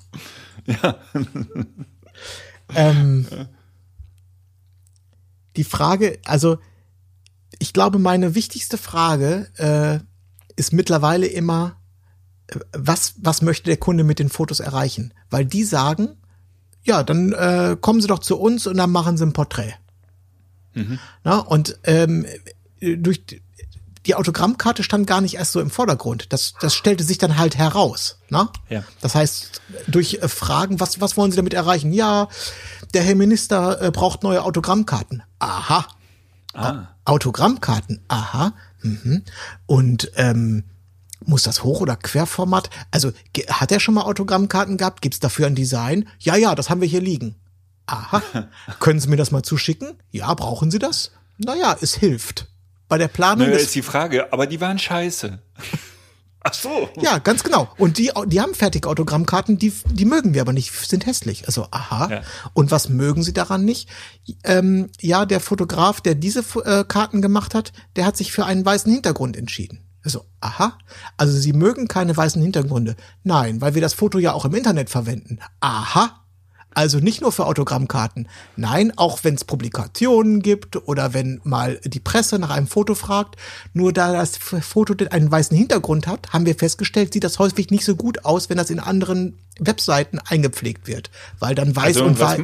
[0.67, 0.97] Ja.
[2.75, 3.27] ähm,
[5.57, 6.59] die Frage, also
[7.59, 10.01] ich glaube, meine wichtigste Frage äh,
[10.57, 11.77] ist mittlerweile immer,
[12.49, 15.15] äh, was, was möchte der Kunde mit den Fotos erreichen?
[15.31, 16.17] Weil die sagen,
[16.85, 19.75] ja, dann äh, kommen Sie doch zu uns und dann machen Sie ein Porträt.
[20.75, 20.99] Mhm.
[21.25, 22.27] Na, und ähm,
[22.81, 23.25] durch
[24.07, 26.33] die Autogrammkarte stand gar nicht erst so im Vordergrund.
[26.33, 28.19] Das, das stellte sich dann halt heraus.
[28.31, 28.51] Na?
[28.69, 28.85] Ja.
[29.01, 31.93] Das heißt, durch äh, Fragen, was, was wollen Sie damit erreichen?
[31.93, 32.29] Ja,
[32.95, 35.23] der Herr Minister äh, braucht neue Autogrammkarten.
[35.39, 35.87] Aha,
[36.55, 36.89] Ah.
[37.05, 38.55] Autogrammkarten, aha.
[38.81, 39.25] Mhm.
[39.67, 40.65] Und ähm,
[41.23, 42.71] muss das Hoch- oder Querformat?
[42.91, 43.13] Also
[43.51, 45.03] hat er schon mal Autogrammkarten gehabt?
[45.03, 46.09] Gibt's dafür ein Design?
[46.19, 47.35] Ja, ja, das haben wir hier liegen.
[47.85, 48.23] Aha.
[48.81, 49.99] Können Sie mir das mal zuschicken?
[50.13, 51.11] Ja, brauchen Sie das?
[51.37, 52.47] Naja, es hilft.
[52.89, 53.49] Bei der Planung.
[53.49, 55.39] Naja, ist die Frage, aber die waren scheiße.
[56.49, 56.89] Ach so.
[57.01, 57.69] Ja, ganz genau.
[57.77, 61.47] Und die, die haben fertige Autogrammkarten, die, die mögen wir aber nicht, sind hässlich.
[61.47, 62.09] Also, aha.
[62.09, 62.23] Ja.
[62.53, 63.89] Und was mögen sie daran nicht?
[64.45, 68.65] Ähm, ja, der Fotograf, der diese äh, Karten gemacht hat, der hat sich für einen
[68.65, 69.81] weißen Hintergrund entschieden.
[70.05, 70.79] Also, aha.
[71.17, 72.95] Also, sie mögen keine weißen Hintergründe.
[73.25, 75.41] Nein, weil wir das Foto ja auch im Internet verwenden.
[75.59, 76.26] Aha.
[76.77, 78.29] Also nicht nur für Autogrammkarten.
[78.57, 83.37] Nein, auch wenn es Publikationen gibt oder wenn mal die Presse nach einem Foto fragt.
[83.73, 87.87] Nur da das Foto einen weißen Hintergrund hat, haben wir festgestellt, sieht das häufig nicht
[87.87, 91.11] so gut aus, wenn das in anderen Webseiten eingepflegt wird.
[91.39, 92.41] Weil dann weiß also, und weiß.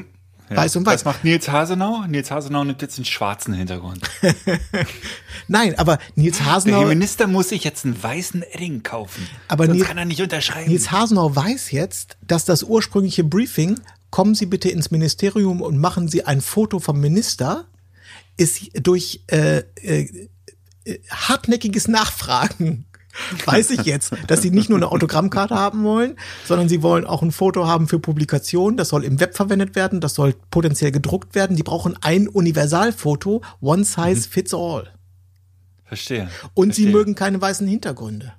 [0.49, 0.57] Ja.
[0.57, 0.95] Weiß und weiß.
[0.95, 2.07] Was macht Nils Hasenau?
[2.09, 4.01] Nils Hasenau nimmt jetzt einen schwarzen Hintergrund.
[5.47, 6.79] Nein, aber Nils Hasenau.
[6.79, 9.29] Der Minister muss sich jetzt einen weißen Edding kaufen.
[9.49, 10.71] Aber Nils, kann er nicht unterschreiben.
[10.71, 13.79] Nils Hasenau weiß jetzt, dass das ursprüngliche Briefing
[14.13, 17.67] kommen Sie bitte ins Ministerium und machen Sie ein Foto vom Minister,
[18.37, 20.29] ist durch äh, äh,
[21.11, 22.87] hartnäckiges Nachfragen
[23.47, 27.23] weiß ich jetzt, dass sie nicht nur eine Autogrammkarte haben wollen, sondern sie wollen auch
[27.23, 28.77] ein Foto haben für Publikation.
[28.77, 31.57] Das soll im Web verwendet werden, das soll potenziell gedruckt werden.
[31.57, 34.31] Die brauchen ein Universalfoto, one size mhm.
[34.31, 34.93] fits all.
[35.85, 36.31] Verstehe.
[36.55, 36.87] Und Verstehe.
[36.87, 38.33] sie mögen keine weißen Hintergründe.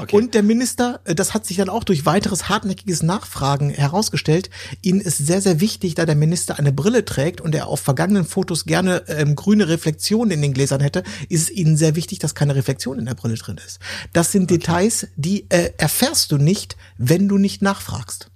[0.00, 0.16] Okay.
[0.16, 4.50] Und der Minister, äh, das hat sich dann auch durch weiteres hartnäckiges Nachfragen herausgestellt,
[4.82, 8.24] ihnen ist sehr, sehr wichtig, da der Minister eine Brille trägt und er auf vergangenen
[8.24, 12.34] Fotos gerne ähm, grüne Reflexionen in den Gläsern hätte, ist es ihnen sehr wichtig, dass
[12.34, 13.80] keine Reflexion in der Brille drin ist.
[14.12, 18.30] Das sind Details, die äh, erfährst du nicht, wenn du nicht nachfragst.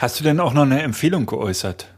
[0.00, 1.95] Hast du denn auch noch eine Empfehlung geäußert?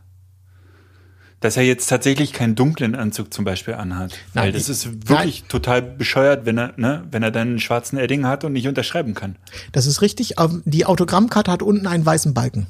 [1.40, 4.12] Dass er jetzt tatsächlich keinen dunklen Anzug zum Beispiel anhat.
[4.35, 7.61] Weil Nein, das ich- ist wirklich total bescheuert, wenn er, ne, wenn er dann einen
[7.61, 9.37] schwarzen Edding hat und nicht unterschreiben kann.
[9.70, 10.35] Das ist richtig.
[10.64, 12.66] Die Autogrammkarte hat unten einen weißen Balken.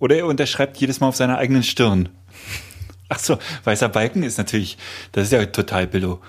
[0.00, 2.08] Oder er unterschreibt jedes Mal auf seiner eigenen Stirn.
[3.08, 4.76] Ach so, weißer Balken ist natürlich,
[5.12, 6.20] das ist ja total billo.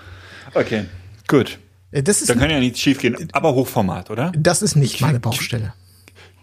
[0.54, 0.84] Okay,
[1.26, 1.58] gut.
[1.90, 3.16] Äh, Das ist, Da kann ja nichts schiefgehen.
[3.32, 4.30] Aber Hochformat, oder?
[4.36, 5.72] das ist nicht meine Baustelle.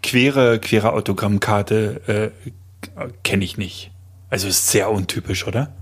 [0.02, 3.91] Quere, quere Autogrammkarte äh, kenne ich nicht.
[4.32, 5.74] Also ist sehr untypisch, oder?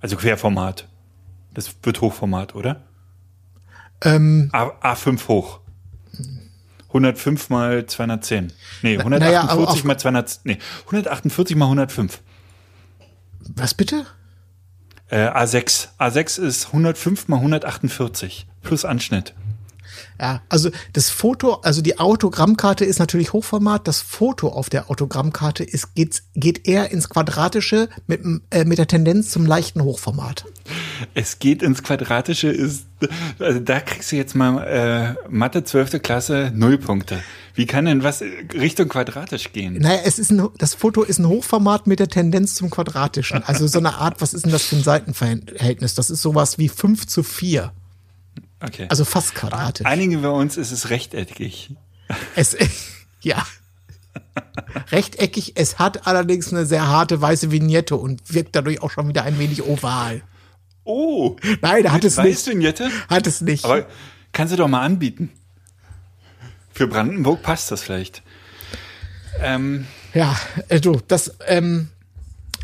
[0.00, 0.86] Also Querformat.
[1.52, 2.84] Das wird Hochformat, oder?
[4.02, 5.58] Ähm, A, A5 hoch.
[6.86, 8.52] 105 mal 210.
[8.82, 12.20] Nee, Na- 148 naja, mal 200, nee, 148 mal 105.
[13.56, 14.06] was bitte?
[15.08, 15.88] Äh, A6.
[15.98, 19.34] A6 ist 105 mal 148 plus Anschnitt.
[20.20, 23.88] Ja, also das Foto, also die Autogrammkarte ist natürlich Hochformat.
[23.88, 28.86] Das Foto auf der Autogrammkarte ist, geht, geht eher ins Quadratische mit, äh, mit der
[28.86, 30.44] Tendenz zum leichten Hochformat.
[31.14, 32.86] Es geht ins Quadratische, ist,
[33.38, 36.02] also da kriegst du jetzt mal äh, Mathe 12.
[36.02, 37.20] Klasse Nullpunkte.
[37.54, 38.22] Wie kann denn was
[38.54, 39.74] Richtung quadratisch gehen?
[39.74, 43.42] Naja, es ist ein, das Foto ist ein Hochformat mit der Tendenz zum Quadratischen.
[43.44, 45.94] Also so eine Art, was ist denn das für ein Seitenverhältnis?
[45.94, 47.72] Das ist sowas wie 5 zu 4.
[48.62, 48.86] Okay.
[48.88, 49.86] Also fast quadratisch.
[49.86, 51.74] Einigen wir uns, ist es rechteckig.
[52.36, 52.56] Es,
[53.22, 53.44] ja.
[54.90, 59.24] Rechteckig, es hat allerdings eine sehr harte weiße Vignette und wirkt dadurch auch schon wieder
[59.24, 60.22] ein wenig oval.
[60.84, 62.38] Oh, Nein, hat es nicht.
[62.38, 62.90] Weißvignette?
[63.08, 63.64] Hat es nicht.
[63.64, 63.86] Aber
[64.32, 65.30] kannst du doch mal anbieten.
[66.72, 68.22] Für Brandenburg passt das vielleicht.
[69.40, 70.36] Ähm, Ja,
[70.68, 71.88] äh, du, das, ähm,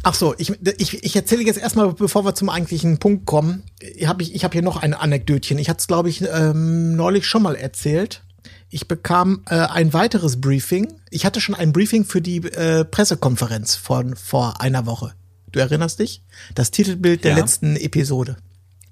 [0.02, 3.62] ach so, ich, ich, ich erzähle jetzt erstmal, bevor wir zum eigentlichen Punkt kommen,
[4.04, 5.58] hab ich, ich habe hier noch ein Anekdötchen.
[5.58, 8.22] Ich hatte es, glaube ich, ähm, neulich schon mal erzählt.
[8.70, 10.92] Ich bekam äh, ein weiteres Briefing.
[11.10, 15.14] Ich hatte schon ein Briefing für die äh, Pressekonferenz von vor einer Woche.
[15.52, 16.22] Du erinnerst dich?
[16.54, 17.38] Das Titelbild der Ja.
[17.38, 18.36] letzten Episode.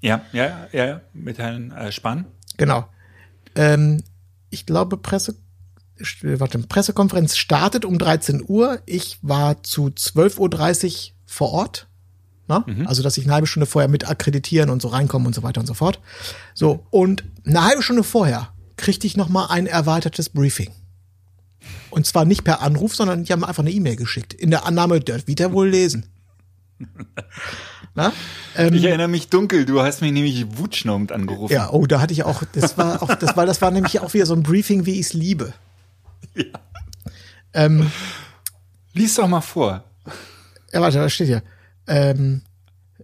[0.01, 2.25] ja, ja, ja, ja, mit Herrn äh, Spahn.
[2.57, 2.87] Genau.
[3.55, 4.03] Ähm,
[4.49, 5.39] ich glaube, Presse, st-
[6.23, 8.81] warte, Pressekonferenz startet um 13 Uhr.
[8.87, 11.89] Ich war zu 12.30 Uhr vor Ort.
[12.49, 12.65] Na?
[12.87, 15.61] Also, dass ich eine halbe Stunde vorher mit akkreditieren und so reinkomme und so weiter
[15.61, 16.01] und so fort.
[16.55, 20.71] So, und eine halbe Stunde vorher kriegte ich noch mal ein erweitertes Briefing.
[21.91, 24.33] Und zwar nicht per Anruf, sondern die haben einfach eine E-Mail geschickt.
[24.35, 26.07] In der Annahme, der wird er wohl lesen.
[27.95, 28.13] Na?
[28.55, 31.53] Ich erinnere mich dunkel, du hast mich nämlich wutschnaubend angerufen.
[31.53, 34.13] Ja, oh, da hatte ich auch, das war auch, das war, das war nämlich auch
[34.13, 35.55] wieder so ein Briefing, wie ich es liebe.
[37.53, 37.91] Ähm,
[38.93, 39.85] Lies doch mal vor.
[40.73, 41.43] ja, warte, da steht hier.
[41.87, 42.43] Ähm,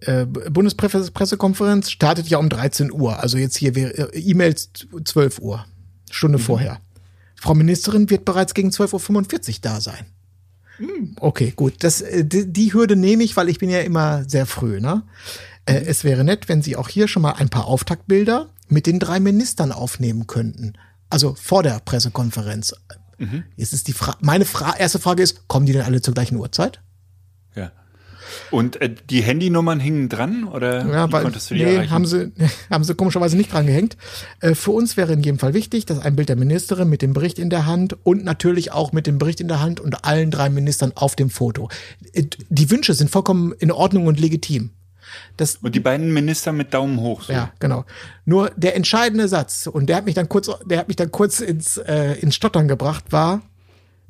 [0.01, 3.19] äh, Bundespressekonferenz startet ja um 13 Uhr.
[3.19, 4.69] Also jetzt hier wäre äh, E-Mails
[5.05, 5.65] 12 Uhr.
[6.11, 6.79] Stunde vorher.
[7.35, 10.05] Frau Ministerin wird bereits gegen 12.45 Uhr da sein.
[11.19, 11.83] Okay, gut.
[11.83, 14.79] Das, äh, die, die Hürde nehme ich, weil ich bin ja immer sehr früh.
[14.79, 15.03] Ne?
[15.65, 18.99] Äh, es wäre nett, wenn Sie auch hier schon mal ein paar Auftaktbilder mit den
[18.99, 20.73] drei Ministern aufnehmen könnten.
[21.09, 22.73] Also vor der Pressekonferenz.
[23.55, 26.35] Jetzt ist die Fra meine Fra erste Frage ist, kommen die denn alle zur gleichen
[26.37, 26.81] Uhrzeit?
[27.55, 27.71] Ja.
[28.51, 31.91] Und äh, die Handynummern hingen dran oder Ja, wie weil, konntest du die nee, erreichen?
[31.91, 32.31] haben sie,
[32.71, 33.95] haben sie komischerweise nicht dran gehängt.
[34.39, 37.13] Äh, für uns wäre in jedem Fall wichtig, dass ein Bild der Ministerin mit dem
[37.13, 40.31] Bericht in der Hand und natürlich auch mit dem Bericht in der Hand und allen
[40.31, 41.69] drei Ministern auf dem Foto.
[42.13, 44.71] Äh, Die Wünsche sind vollkommen in Ordnung und legitim.
[45.37, 47.23] Das, Und die beiden Minister mit Daumen hoch.
[47.23, 47.33] So.
[47.33, 47.85] ja, genau.
[48.25, 51.39] Nur der entscheidende Satz, und der hat mich dann kurz, der hat mich dann kurz
[51.39, 53.41] ins, äh, ins Stottern gebracht, war,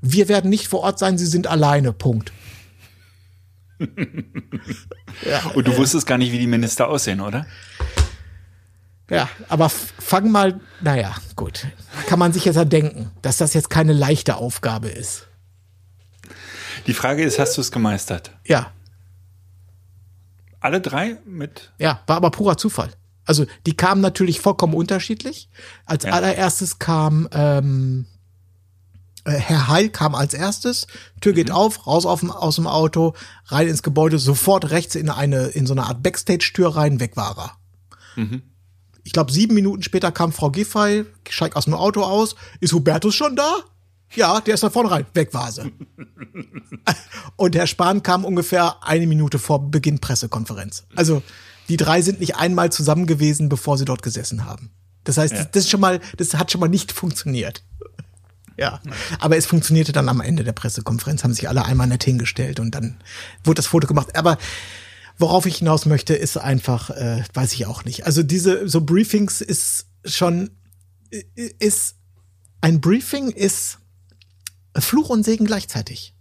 [0.01, 2.31] wir werden nicht vor Ort sein, sie sind alleine, Punkt.
[5.53, 7.45] Und du wusstest gar nicht, wie die Minister aussehen, oder?
[9.09, 11.67] Ja, aber fang mal, naja, gut.
[12.07, 15.27] Kann man sich jetzt ja denken, dass das jetzt keine leichte Aufgabe ist.
[16.87, 18.31] Die Frage ist, hast du es gemeistert?
[18.45, 18.71] Ja,
[20.63, 21.71] Alle drei mit?
[21.77, 22.89] ja, war aber purer Zufall.
[23.25, 25.49] Also die kamen natürlich vollkommen unterschiedlich.
[25.85, 26.11] Als Ja.
[26.13, 28.05] allererstes kam ähm,
[29.25, 30.87] äh, Herr Heil kam als erstes,
[31.21, 33.13] Tür geht auf, raus auf aus dem Auto,
[33.45, 37.37] rein ins Gebäude, sofort rechts in eine in so eine Art Backstage-Tür rein, weg war
[37.37, 38.31] er.
[39.03, 42.35] Ich glaube, sieben Minuten später kam Frau Giffey, steigt aus dem Auto aus.
[42.61, 43.55] Ist Hubertus schon da?
[44.15, 45.05] Ja, der ist da vorne rein.
[45.13, 45.71] Weg war sie.
[47.35, 50.85] Und Herr Spahn kam ungefähr eine Minute vor Beginn Pressekonferenz.
[50.95, 51.23] Also
[51.69, 54.71] die drei sind nicht einmal zusammen gewesen, bevor sie dort gesessen haben.
[55.03, 55.45] Das heißt, Ja.
[55.45, 57.63] das ist schon mal, das hat schon mal nicht funktioniert.
[58.57, 58.81] Ja,
[59.19, 62.75] aber es funktionierte dann am Ende der Pressekonferenz, haben sich alle einmal nett hingestellt und
[62.75, 62.97] dann
[63.43, 64.15] wurde das Foto gemacht.
[64.15, 64.37] Aber
[65.17, 68.05] worauf ich hinaus möchte, ist einfach, äh, weiß ich auch nicht.
[68.05, 70.51] Also diese so Briefings ist schon
[71.35, 71.95] ist
[72.61, 73.79] ein Briefing ist
[74.77, 76.13] Fluch und Segen gleichzeitig.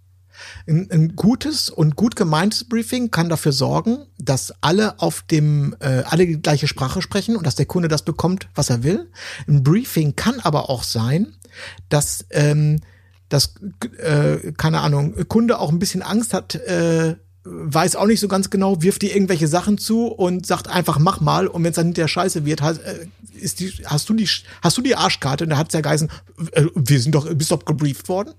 [0.66, 6.02] Ein, ein gutes und gut gemeintes Briefing kann dafür sorgen, dass alle auf dem äh,
[6.04, 9.10] alle die gleiche Sprache sprechen und dass der Kunde das bekommt, was er will.
[9.46, 11.34] Ein Briefing kann aber auch sein,
[11.88, 12.80] dass ähm,
[13.28, 13.54] dass
[13.98, 16.54] äh, keine Ahnung Kunde auch ein bisschen Angst hat.
[16.54, 21.00] Äh, weiß auch nicht so ganz genau, wirft dir irgendwelche Sachen zu und sagt einfach
[21.00, 24.14] mach mal und wenn es dann hinterher scheiße wird, hast, äh, ist die, hast du
[24.14, 24.28] die
[24.62, 26.08] hast du die Arschkarte und da hat's ja geheißen,
[26.52, 28.34] äh, wir sind doch bist doch gebrieft worden.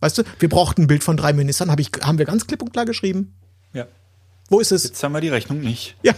[0.00, 2.62] Weißt du, wir brauchten ein Bild von drei Ministern, hab ich, haben wir ganz klipp
[2.62, 3.34] und klar geschrieben.
[3.72, 3.86] Ja.
[4.48, 4.84] Wo ist es?
[4.84, 5.96] Jetzt haben wir die Rechnung nicht.
[6.02, 6.14] Ja.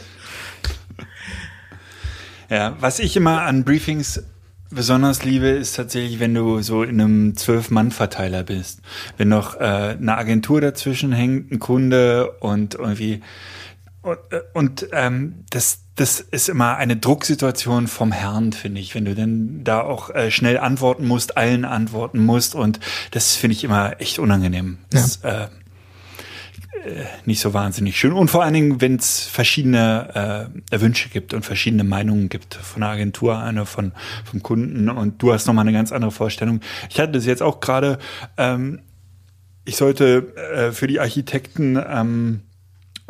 [2.50, 4.24] Ja, was ich immer an Briefings
[4.70, 8.80] besonders liebe, ist tatsächlich, wenn du so in einem Zwölf-Mann-Verteiler bist.
[9.16, 9.64] Wenn noch äh,
[9.98, 13.22] eine Agentur dazwischen hängt, ein Kunde und irgendwie
[14.02, 19.04] und, äh, und ähm, das, das ist immer eine Drucksituation vom Herrn, finde ich, wenn
[19.04, 23.64] du dann da auch äh, schnell antworten musst, allen antworten musst und das finde ich
[23.64, 24.78] immer echt unangenehm.
[24.88, 25.48] Das, äh, äh,
[27.26, 28.14] nicht so wahnsinnig schön.
[28.14, 32.80] Und vor allen Dingen, wenn es verschiedene äh, Wünsche gibt und verschiedene Meinungen gibt von
[32.80, 33.92] der Agentur, eine von
[34.24, 36.60] vom Kunden und du hast nochmal eine ganz andere Vorstellung.
[36.88, 37.98] Ich hatte das jetzt auch gerade,
[38.38, 38.80] ähm,
[39.66, 42.40] ich sollte äh, für die Architekten ähm,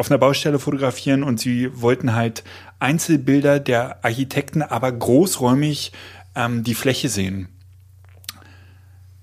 [0.01, 2.43] auf einer Baustelle fotografieren und sie wollten halt
[2.79, 5.93] Einzelbilder der Architekten, aber großräumig
[6.35, 7.49] ähm, die Fläche sehen.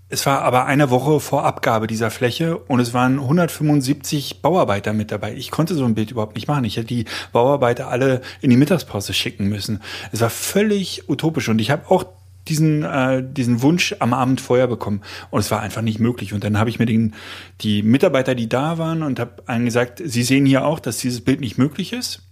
[0.10, 5.12] Es war aber eine Woche vor Abgabe dieser Fläche und es waren 175 Bauarbeiter mit
[5.12, 5.34] dabei.
[5.34, 6.64] Ich konnte so ein Bild überhaupt nicht machen.
[6.64, 9.82] Ich hätte die Bauarbeiter alle in die Mittagspause schicken müssen.
[10.12, 12.06] Es war völlig utopisch und ich habe auch
[12.50, 16.34] diesen, äh, diesen Wunsch am Abend vorher bekommen und es war einfach nicht möglich.
[16.34, 17.14] Und dann habe ich mir den,
[17.62, 21.22] die Mitarbeiter, die da waren und habe allen gesagt, sie sehen hier auch, dass dieses
[21.22, 22.24] Bild nicht möglich ist.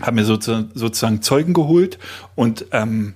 [0.00, 1.98] Habe mir sozusagen, sozusagen Zeugen geholt
[2.34, 3.14] und ähm,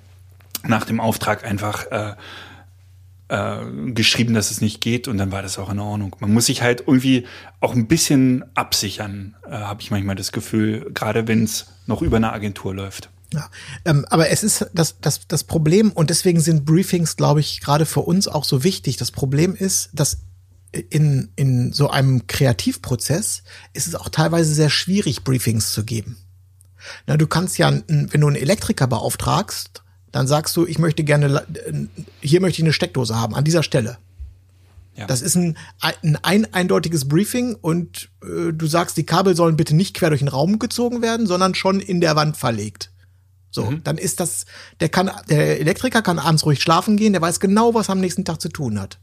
[0.67, 2.15] nach dem Auftrag einfach äh,
[3.29, 6.17] äh, geschrieben, dass es nicht geht und dann war das auch in Ordnung.
[6.21, 7.27] Man muss sich halt irgendwie
[7.61, 12.17] auch ein bisschen absichern, äh, habe ich manchmal das Gefühl, gerade wenn es noch über
[12.17, 13.11] eine Agentur läuft.
[13.33, 13.51] Ja,
[13.85, 17.85] ähm, aber es ist das, das, das Problem und deswegen sind Briefings, glaube ich, gerade
[17.85, 18.97] für uns auch so wichtig.
[18.97, 20.19] Das Problem ist, dass
[20.73, 26.17] in, in so einem Kreativprozess ist es auch teilweise sehr schwierig, Briefings zu geben.
[27.07, 31.47] Na, du kannst ja, wenn du einen Elektriker beauftragst, dann sagst du, ich möchte gerne,
[32.21, 33.99] hier möchte ich eine Steckdose haben, an dieser Stelle.
[34.95, 35.07] Ja.
[35.07, 39.77] Das ist ein, ein, ein eindeutiges Briefing und äh, du sagst, die Kabel sollen bitte
[39.77, 42.91] nicht quer durch den Raum gezogen werden, sondern schon in der Wand verlegt.
[43.51, 44.45] So, dann ist das,
[44.81, 48.01] der kann, der Elektriker kann abends ruhig schlafen gehen, der weiß genau, was er am
[48.01, 48.99] nächsten Tag zu tun hat.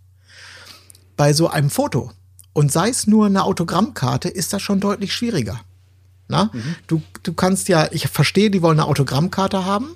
[1.17, 2.11] Bei so einem Foto
[2.53, 5.59] und sei es nur eine Autogrammkarte, ist das schon deutlich schwieriger.
[6.27, 6.51] Na?
[6.87, 9.89] Du, du kannst ja, ich verstehe, die wollen eine Autogrammkarte haben,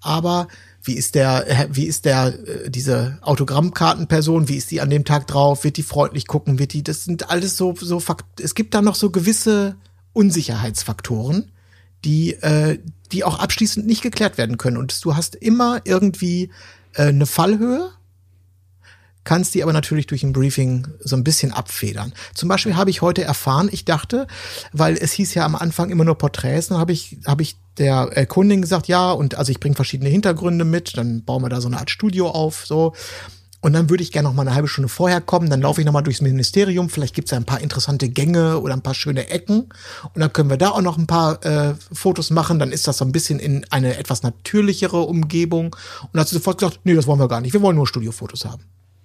[0.00, 0.48] aber
[0.82, 5.28] wie ist der, wie ist der, äh, diese Autogrammkartenperson, wie ist die an dem Tag
[5.28, 8.74] drauf, wird die freundlich gucken, wird die, das sind alles so, so Fakt, es gibt
[8.74, 9.76] da noch so gewisse
[10.12, 11.52] Unsicherheitsfaktoren,
[12.04, 12.80] die, äh,
[13.12, 14.76] die auch abschließend nicht geklärt werden können.
[14.76, 16.50] Und du hast immer irgendwie
[16.94, 17.90] äh, eine Fallhöhe,
[19.24, 22.12] kannst die aber natürlich durch ein Briefing so ein bisschen abfedern.
[22.34, 24.26] Zum Beispiel habe ich heute erfahren, ich dachte,
[24.72, 28.10] weil es hieß ja am Anfang immer nur Porträts, dann habe ich, habe ich der
[28.14, 31.60] äh, Kundin gesagt, ja, und also ich bringe verschiedene Hintergründe mit, dann bauen wir da
[31.60, 32.94] so eine Art Studio auf, so.
[33.62, 35.86] Und dann würde ich gerne noch mal eine halbe Stunde vorher kommen, dann laufe ich
[35.86, 38.92] noch mal durchs Ministerium, vielleicht gibt es ja ein paar interessante Gänge oder ein paar
[38.92, 39.68] schöne Ecken
[40.14, 42.98] und dann können wir da auch noch ein paar äh, Fotos machen, dann ist das
[42.98, 45.76] so ein bisschen in eine etwas natürlichere Umgebung.
[46.02, 47.86] Und dann hat sie sofort gesagt, nee, das wollen wir gar nicht, wir wollen nur
[47.86, 48.64] Studiofotos haben.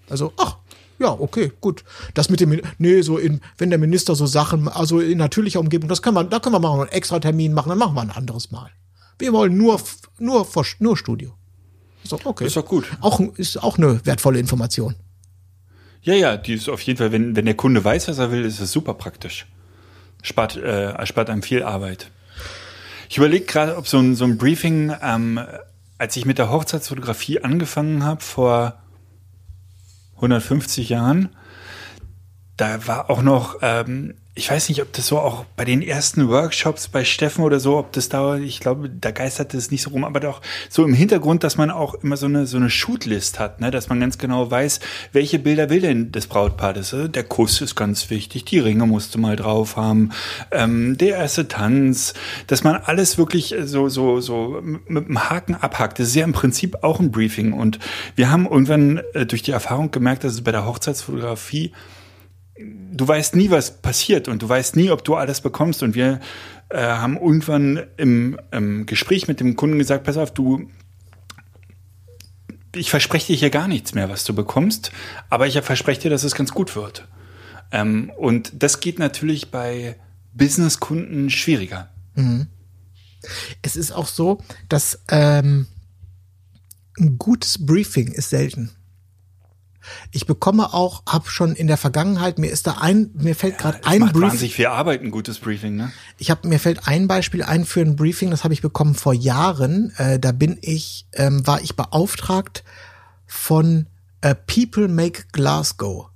[0.09, 0.57] Also, ach,
[0.99, 1.83] ja, okay, gut.
[2.15, 5.87] Das mit dem, nee, so in, wenn der Minister so Sachen, also in natürlicher Umgebung,
[5.87, 8.09] das können wir, da können wir mal einen extra Termin machen, dann machen wir ein
[8.09, 8.71] anderes Mal.
[9.19, 9.79] Wir wollen nur,
[10.17, 10.47] nur,
[10.79, 11.33] nur Studio.
[12.09, 12.45] So, okay.
[12.45, 12.85] Ist doch gut.
[13.01, 14.95] Auch, ist auch eine wertvolle Information.
[16.01, 18.45] Ja, ja, die ist auf jeden Fall, wenn, wenn der Kunde weiß, was er will,
[18.45, 19.45] ist es super praktisch.
[20.21, 22.11] Spart, äh, erspart einem viel Arbeit.
[23.09, 25.39] Ich überlege gerade, ob so ein, so ein Briefing, ähm,
[25.97, 28.81] als ich mit der Hochzeitsfotografie angefangen habe, vor
[30.15, 31.29] 150 Jahren,
[32.57, 36.29] da war auch noch, ähm, ich weiß nicht, ob das so auch bei den ersten
[36.29, 39.89] Workshops bei Steffen oder so, ob das da, ich glaube, da geistert es nicht so
[39.89, 43.39] rum, aber doch so im Hintergrund, dass man auch immer so eine, so eine Shootlist
[43.39, 44.79] hat, ne, dass man ganz genau weiß,
[45.11, 46.73] welche Bilder will denn das Brautpaar.
[46.73, 50.11] Das, äh, der Kuss ist ganz wichtig, die Ringe musst du mal drauf haben,
[50.51, 52.13] ähm, der erste Tanz,
[52.45, 55.97] dass man alles wirklich so, so, so mit dem Haken abhakt.
[55.97, 57.79] Das ist ja im Prinzip auch ein Briefing und
[58.15, 61.73] wir haben irgendwann äh, durch die Erfahrung gemerkt, dass es bei der Hochzeitsfotografie
[62.59, 65.83] du weißt nie, was passiert und du weißt nie, ob du alles bekommst.
[65.83, 66.19] Und wir
[66.69, 70.69] äh, haben irgendwann im, im Gespräch mit dem Kunden gesagt, pass auf, du,
[72.75, 74.91] ich verspreche dir hier gar nichts mehr, was du bekommst,
[75.29, 77.07] aber ich verspreche dir, dass es ganz gut wird.
[77.71, 79.97] Ähm, und das geht natürlich bei
[80.33, 81.89] Businesskunden schwieriger.
[82.15, 82.47] Mhm.
[83.61, 85.67] Es ist auch so, dass ähm,
[86.97, 88.71] ein gutes Briefing ist selten.
[90.11, 93.79] Ich bekomme auch, habe schon in der Vergangenheit, mir ist da ein, mir fällt gerade
[93.83, 94.29] ja, ein macht Briefing.
[94.29, 95.91] wahnsinnig viel Arbeit, ein gutes Briefing, ne?
[96.17, 99.13] Ich habe mir fällt ein Beispiel ein für ein Briefing, das habe ich bekommen vor
[99.13, 99.91] Jahren.
[99.97, 102.63] Äh, da bin ich, ähm, war ich beauftragt
[103.25, 103.87] von
[104.21, 106.09] äh, People Make Glasgow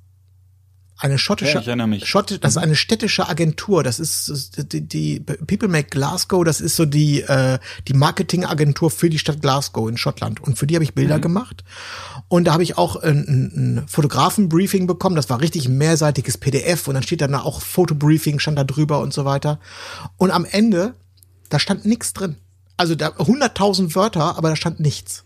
[1.02, 3.84] eine schottische, ja, Schott, das ist eine städtische Agentur.
[3.84, 6.44] Das ist die, die People Make Glasgow.
[6.44, 10.42] Das ist so die äh, die Marketingagentur für die Stadt Glasgow in Schottland.
[10.42, 11.22] Und für die habe ich Bilder mhm.
[11.22, 11.64] gemacht.
[12.28, 15.16] Und da habe ich auch ein, ein Fotografenbriefing bekommen.
[15.16, 16.88] Das war richtig ein mehrseitiges PDF.
[16.88, 19.60] Und dann steht da auch Fotobriefing stand da drüber und so weiter.
[20.18, 20.94] Und am Ende
[21.52, 22.38] da stand nichts drin.
[22.78, 25.24] Also da 100.000 Wörter, aber da stand nichts.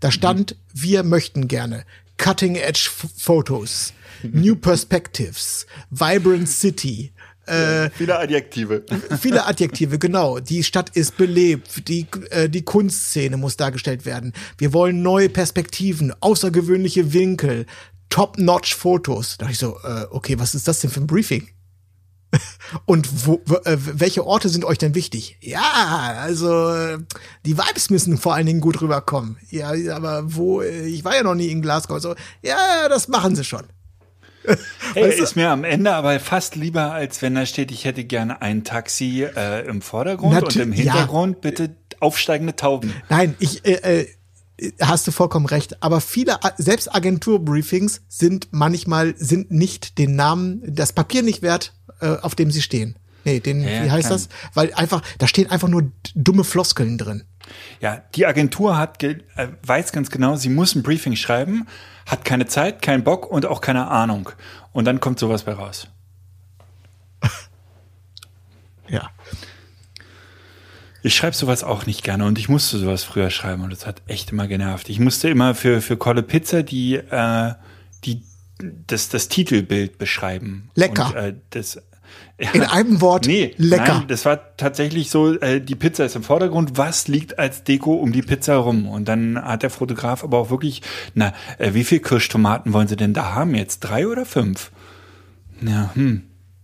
[0.00, 0.56] Da stand, mhm.
[0.72, 1.84] wir möchten gerne
[2.16, 3.92] Cutting Edge Fotos
[4.32, 7.12] New Perspectives, Vibrant City.
[7.46, 8.84] Äh, viele Adjektive.
[9.20, 10.38] Viele Adjektive, genau.
[10.38, 11.88] Die Stadt ist belebt.
[11.88, 14.32] Die, äh, die Kunstszene muss dargestellt werden.
[14.56, 17.66] Wir wollen neue Perspektiven, außergewöhnliche Winkel,
[18.08, 19.36] Top-Notch-Fotos.
[19.36, 21.48] Da dachte ich so, äh, okay, was ist das denn für ein Briefing?
[22.86, 25.36] Und wo, äh, welche Orte sind euch denn wichtig?
[25.40, 26.98] Ja, also äh,
[27.44, 29.36] die Vibes müssen vor allen Dingen gut rüberkommen.
[29.50, 30.62] Ja, aber wo?
[30.62, 32.00] Äh, ich war ja noch nie in Glasgow.
[32.00, 33.64] So, ja, das machen sie schon.
[34.94, 35.22] Hey, weißt du?
[35.22, 38.62] ist mir am Ende aber fast lieber, als wenn da steht, ich hätte gerne ein
[38.64, 41.40] Taxi äh, im Vordergrund Natu und im Hintergrund ja.
[41.40, 42.92] bitte aufsteigende Tauben.
[43.08, 44.06] Nein, ich äh, äh,
[44.80, 45.82] hast du vollkommen recht.
[45.82, 52.16] Aber viele, selbst Agenturbriefings sind manchmal sind nicht den Namen, das Papier nicht wert, äh,
[52.18, 52.96] auf dem sie stehen.
[53.24, 54.16] Nee, den, ja, wie heißt kann.
[54.16, 54.28] das?
[54.52, 57.24] Weil einfach, da stehen einfach nur dumme Floskeln drin.
[57.80, 59.16] Ja, die Agentur hat äh,
[59.62, 61.66] weiß ganz genau, sie muss ein Briefing schreiben,
[62.06, 64.30] hat keine Zeit, keinen Bock und auch keine Ahnung.
[64.72, 65.88] Und dann kommt sowas bei raus.
[68.88, 69.10] ja.
[71.02, 74.00] Ich schreibe sowas auch nicht gerne und ich musste sowas früher schreiben und das hat
[74.06, 74.88] echt immer genervt.
[74.88, 77.54] Ich musste immer für, für Kolle Pizza die, äh,
[78.04, 78.22] die,
[78.86, 80.70] das, das Titelbild beschreiben.
[80.74, 81.08] Lecker.
[81.08, 81.82] Und, äh, das,
[82.40, 83.98] ja, In einem Wort, nee, lecker.
[83.98, 87.94] Nein, das war tatsächlich so, äh, die Pizza ist im Vordergrund, was liegt als Deko
[87.94, 88.88] um die Pizza rum?
[88.88, 90.82] Und dann hat der Fotograf aber auch wirklich,
[91.14, 93.80] na, äh, wie viel Kirschtomaten wollen Sie denn da haben jetzt?
[93.80, 94.72] Drei oder fünf?
[95.60, 96.22] Ja, hm,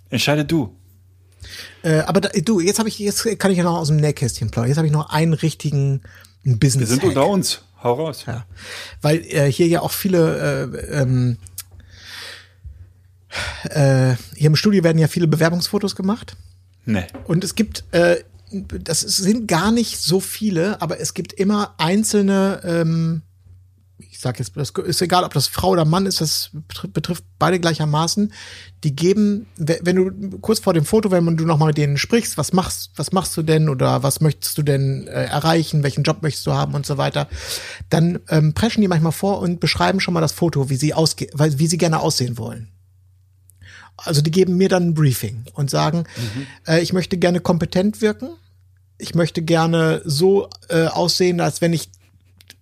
[0.08, 0.74] entscheide du.
[1.82, 4.50] Äh, aber da, du, jetzt habe ich, jetzt kann ich ja noch aus dem Nähkästchen
[4.50, 4.68] plaudern.
[4.68, 6.02] Jetzt habe ich noch einen richtigen
[6.44, 6.90] Business.
[6.90, 7.62] Wir sind unter uns.
[7.82, 8.24] Hau raus.
[8.26, 8.44] Ja.
[9.00, 11.38] Weil äh, hier ja auch viele äh, ähm,
[13.64, 16.36] äh, hier im Studio werden ja viele Bewerbungsfotos gemacht.
[16.84, 17.06] Nee.
[17.24, 18.16] Und es gibt, äh,
[18.50, 23.22] das sind gar nicht so viele, aber es gibt immer einzelne, ähm,
[23.98, 26.50] ich sag jetzt, das ist egal, ob das Frau oder Mann ist, das
[26.92, 28.32] betrifft beide gleichermaßen.
[28.82, 32.52] Die geben, wenn du kurz vor dem Foto, wenn du nochmal mit denen sprichst, was
[32.52, 36.46] machst, was machst du denn oder was möchtest du denn äh, erreichen, welchen Job möchtest
[36.46, 37.28] du haben und so weiter,
[37.90, 41.28] dann ähm, preschen die manchmal vor und beschreiben schon mal das Foto, wie sie ausge
[41.34, 42.68] wie sie gerne aussehen wollen
[44.04, 46.46] also die geben mir dann ein Briefing und sagen, mhm.
[46.66, 48.30] äh, ich möchte gerne kompetent wirken.
[48.98, 51.90] Ich möchte gerne so äh, aussehen, als wenn ich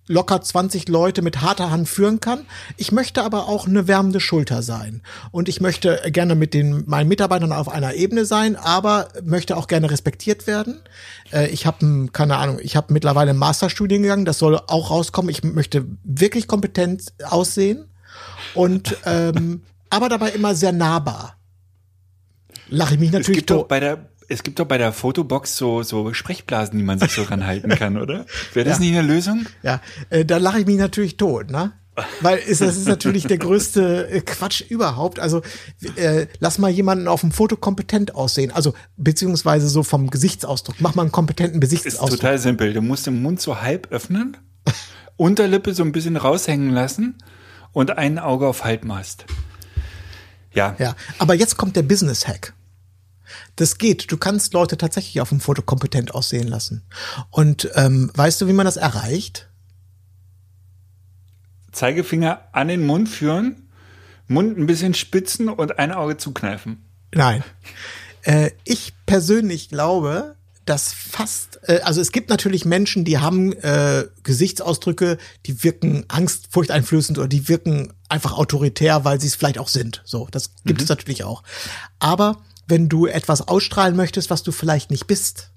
[0.09, 2.41] locker 20 Leute mit harter Hand führen kann.
[2.77, 5.03] Ich möchte aber auch eine wärmende Schulter sein.
[5.31, 9.69] Und ich möchte gerne mit den meinen Mitarbeitern auf einer Ebene sein, aber möchte auch
[9.69, 10.81] gerne respektiert werden.
[11.33, 15.31] Äh, ich habe keine Ahnung, ich habe mittlerweile einen Masterstudiengang, das soll auch rauskommen.
[15.31, 17.85] Ich möchte wirklich kompetent aussehen
[18.55, 21.37] und ähm, aber dabei immer sehr nahbar.
[22.69, 25.57] Lache ich mich natürlich es gibt doch bei der es gibt doch bei der Fotobox
[25.57, 28.27] so, so Sprechblasen, die man sich so ranhalten kann, oder?
[28.53, 28.85] Wäre das ja.
[28.85, 29.47] nicht eine Lösung?
[29.63, 29.81] Ja,
[30.11, 31.73] äh, da lache ich mich natürlich tot, ne?
[32.21, 35.19] Weil ist, das ist natürlich der größte äh, Quatsch überhaupt.
[35.19, 35.43] Also
[35.97, 38.53] äh, lass mal jemanden auf dem Foto kompetent aussehen.
[38.53, 40.77] Also beziehungsweise so vom Gesichtsausdruck.
[40.79, 42.11] Mach mal einen kompetenten Gesichtsausdruck.
[42.11, 42.73] Ist total simpel.
[42.73, 44.37] Du musst den Mund so halb öffnen,
[45.17, 47.19] Unterlippe so ein bisschen raushängen lassen
[47.73, 49.25] und ein Auge auf Halbmast.
[50.53, 50.77] Ja.
[50.79, 52.55] Ja, aber jetzt kommt der Business-Hack.
[53.57, 54.11] Das geht.
[54.11, 56.83] Du kannst Leute tatsächlich auf dem Foto kompetent aussehen lassen.
[57.31, 59.49] Und ähm, weißt du, wie man das erreicht?
[61.73, 63.69] Zeigefinger an den Mund führen,
[64.27, 66.85] Mund ein bisschen spitzen und ein Auge zukneifen.
[67.13, 67.45] Nein.
[68.23, 70.37] Äh, ich persönlich glaube,
[70.69, 75.17] dass fast, äh, also es gibt natürlich Menschen, die haben äh, Gesichtsausdrücke,
[75.47, 80.03] die wirken Angst, furchteinflößend oder die wirken einfach autoritär, weil sie es vielleicht auch sind.
[80.05, 81.43] So, das gibt es natürlich auch.
[81.99, 85.53] Aber wenn du etwas ausstrahlen möchtest, was du vielleicht nicht bist,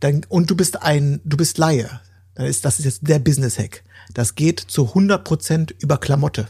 [0.00, 2.00] dann und du bist ein, du bist Laie,
[2.34, 3.84] dann ist das ist jetzt der Business Hack.
[4.12, 6.48] Das geht zu 100 Prozent über Klamotte.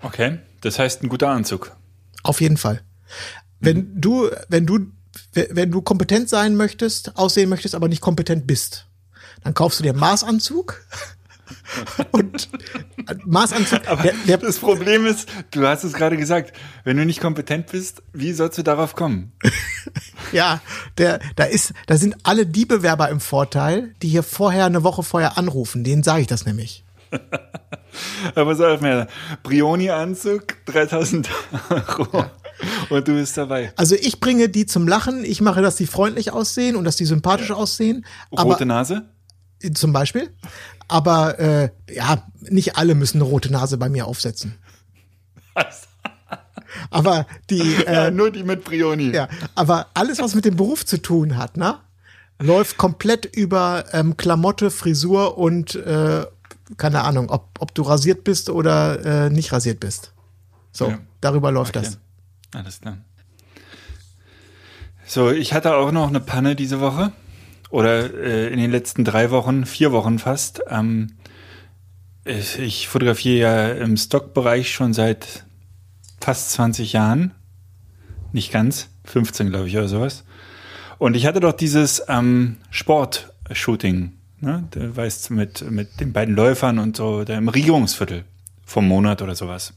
[0.00, 1.76] Okay, das heißt ein guter Anzug.
[2.24, 2.82] Auf jeden Fall.
[3.60, 4.86] Wenn du, wenn du,
[5.32, 8.86] wenn du kompetent sein möchtest, aussehen möchtest, aber nicht kompetent bist,
[9.44, 10.80] dann kaufst du dir einen Maßanzug.
[12.12, 12.48] Und
[13.26, 16.52] Maßanzug, Aber der, der, das Problem ist, du hast es gerade gesagt,
[16.84, 19.32] wenn du nicht kompetent bist, wie sollst du darauf kommen?
[20.32, 20.60] ja,
[20.98, 25.02] der, da ist, da sind alle die Bewerber im Vorteil, die hier vorher eine Woche
[25.02, 25.84] vorher anrufen.
[25.84, 26.84] Denen sage ich das nämlich.
[28.34, 29.08] Aber so auf mir,
[29.42, 31.28] Brioni-Anzug, 3000
[31.70, 32.26] Euro.
[32.90, 33.72] Und du bist dabei.
[33.76, 35.24] Also ich bringe die zum Lachen.
[35.24, 38.04] Ich mache, dass die freundlich aussehen und dass die sympathisch aussehen.
[38.32, 39.02] Aber Rote Nase?
[39.74, 40.30] zum Beispiel.
[40.88, 44.56] Aber äh, ja, nicht alle müssen eine rote Nase bei mir aufsetzen.
[46.90, 49.10] Aber die, Ja, äh, nur die mit Brioni.
[49.12, 51.78] ja, aber alles, was mit dem Beruf zu tun hat, ne,
[52.38, 56.24] läuft komplett über ähm, Klamotte, Frisur und äh,
[56.76, 60.12] keine Ahnung, ob, ob du rasiert bist oder äh, nicht rasiert bist.
[60.72, 60.98] So, Ja.
[61.20, 61.86] darüber läuft Okay.
[61.86, 61.98] das.
[62.54, 62.98] Alles klar.
[65.06, 67.12] So, ich hatte auch noch eine Panne diese Woche.
[67.70, 70.62] Oder äh, in den letzten drei Wochen, vier Wochen fast.
[70.68, 71.12] Ähm,
[72.24, 75.44] ich, fotografiere ja im Stockbereich schon seit
[76.20, 77.32] fast 20 Jahren.
[78.32, 80.24] Nicht ganz, 15 glaube ich oder sowas.
[80.98, 84.64] Und ich hatte doch dieses ähm, Sport-Shooting, ne?
[84.70, 88.24] Du weißt, mit, mit den beiden Läufern und so, da im Regierungsviertel
[88.64, 89.72] vom Monat oder sowas.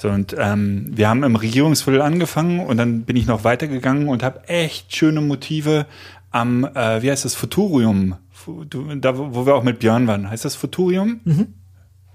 [0.00, 4.22] So, und ähm, wir haben im Regierungsviertel angefangen und dann bin ich noch weitergegangen und
[4.22, 5.84] habe echt schöne Motive
[6.30, 8.16] am, äh, wie heißt das, Futurium,
[8.96, 11.20] da wo wir auch mit Björn waren, heißt das Futurium?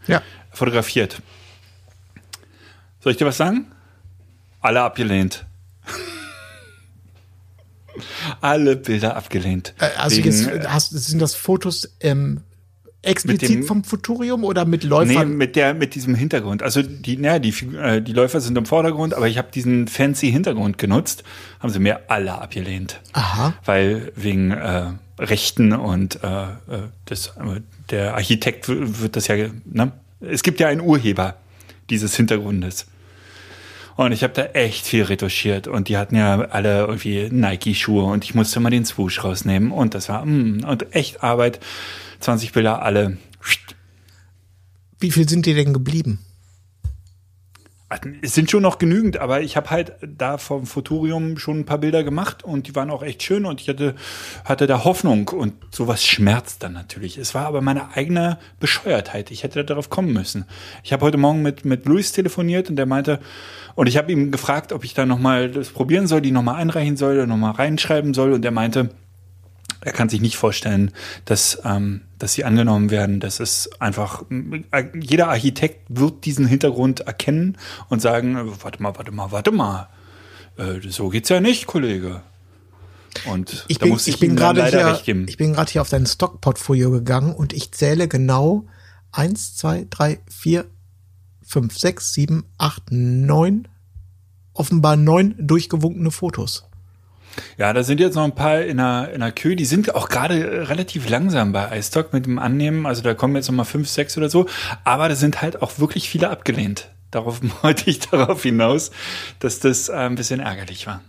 [0.08, 0.24] Ja.
[0.50, 1.22] Fotografiert.
[3.02, 3.68] Soll ich dir was sagen?
[4.62, 5.46] Alle abgelehnt.
[8.42, 9.76] Alle Bilder abgelehnt.
[9.78, 12.42] Äh, Also jetzt äh, hast, sind das Fotos ähm,
[13.06, 15.38] explizit dem- vom Futurium oder mit Nee, Läufern?
[15.38, 16.64] mit der, mit diesem Hintergrund.
[16.64, 20.32] Also die, naja, die, äh, die Läufer sind im Vordergrund, aber ich habe diesen fancy
[20.32, 21.24] Hintergrund genutzt,
[21.60, 23.00] haben sie mir alle abgelehnt.
[23.14, 23.54] Aha.
[23.66, 26.48] Weil wegen äh, Rechten und äh, äh,
[27.06, 27.34] das,
[27.90, 29.36] der Architekt wird das ja,
[29.66, 29.92] ne?
[30.22, 31.36] Es gibt ja einen Urheber
[31.90, 32.88] dieses Hintergrundes.
[33.96, 38.26] Und ich habe da echt viel retuschiert und die hatten ja alle irgendwie Nike-Schuhe und
[38.26, 41.60] ich musste mal den Swoosh rausnehmen und das war mm, und echt Arbeit.
[42.20, 43.18] 20 Bilder, alle
[45.00, 46.20] Wie viel sind dir denn geblieben?
[48.24, 51.78] Es sind schon noch genügend, aber ich habe halt da vom Futurium schon ein paar
[51.78, 53.94] Bilder gemacht und die waren auch echt schön und ich hatte,
[54.44, 57.20] hatte da Hoffnung und sowas schmerzt dann natürlich.
[57.20, 59.30] Es war aber meine eigene Bescheuertheit.
[59.30, 60.46] Ich hätte darauf kommen müssen.
[60.84, 63.20] Ich habe heute Morgen mit, mit Luis telefoniert und der meinte,
[63.76, 66.98] und ich habe ihm gefragt, ob ich da nochmal das probieren soll, die nochmal einreichen
[66.98, 68.90] soll oder nochmal reinschreiben soll und er meinte,
[69.86, 70.92] er kann sich nicht vorstellen,
[71.26, 73.20] dass, ähm, dass sie angenommen werden.
[73.20, 74.24] Das ist einfach,
[75.00, 77.58] jeder Architekt wird diesen Hintergrund erkennen
[77.88, 79.88] und sagen, warte mal, warte mal, warte mal.
[80.58, 82.24] Äh, so geht's ja nicht, Kollege.
[83.26, 85.28] Und Ich da bin, muss ich ich, bin gerade leider hier, recht geben.
[85.30, 88.66] ich bin gerade hier auf dein Stockportfolio gegangen und ich zähle genau
[89.12, 90.66] eins, zwei, drei, vier,
[91.44, 93.68] fünf, sechs, sieben, acht, neun,
[94.54, 96.68] offenbar neun durchgewunkene Fotos.
[97.58, 100.10] Ja, da sind jetzt noch ein paar in der, in der Kühe, die sind auch
[100.10, 102.86] gerade äh, relativ langsam bei iStock mit dem Annehmen.
[102.86, 104.48] Also da kommen jetzt noch mal fünf, sechs oder so.
[104.84, 106.90] Aber da sind halt auch wirklich viele abgelehnt.
[107.12, 108.92] Darauf wollte ich darauf hinaus,
[109.40, 111.02] dass das äh, ein bisschen ärgerlich war.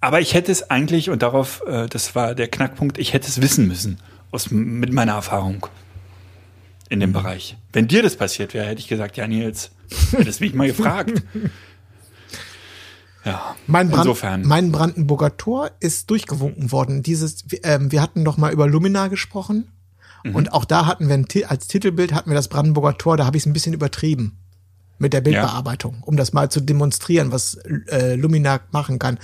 [0.00, 3.40] Aber ich hätte es eigentlich, und darauf, äh, das war der Knackpunkt, ich hätte es
[3.40, 3.98] wissen müssen,
[4.32, 5.66] aus, mit meiner Erfahrung
[6.88, 7.56] in dem Bereich.
[7.72, 9.70] Wenn dir das passiert wäre, hätte ich gesagt, ja, Nils,
[10.10, 11.22] hättest mich mal gefragt.
[13.24, 14.42] Ja, Mein, Brand, insofern.
[14.42, 17.02] mein Brandenburger Tor ist durchgewunken worden.
[17.02, 19.68] Dieses, ähm, wir hatten doch mal über Lumina gesprochen
[20.24, 20.34] Mhm.
[20.34, 23.16] und auch da hatten wir ein, als Titelbild hatten wir das Brandenburger Tor.
[23.16, 24.38] Da habe ich es ein bisschen übertrieben
[24.98, 27.54] mit der Bildbearbeitung, um das mal zu demonstrieren, was
[27.88, 29.18] äh, Lumina machen kann.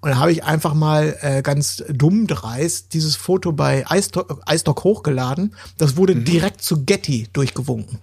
[0.00, 4.84] Und da habe ich einfach mal äh, ganz dumm dreist dieses Foto bei iStock, iStock
[4.84, 5.54] hochgeladen.
[5.76, 6.24] Das wurde Mhm.
[6.24, 7.98] direkt zu Getty durchgewunken.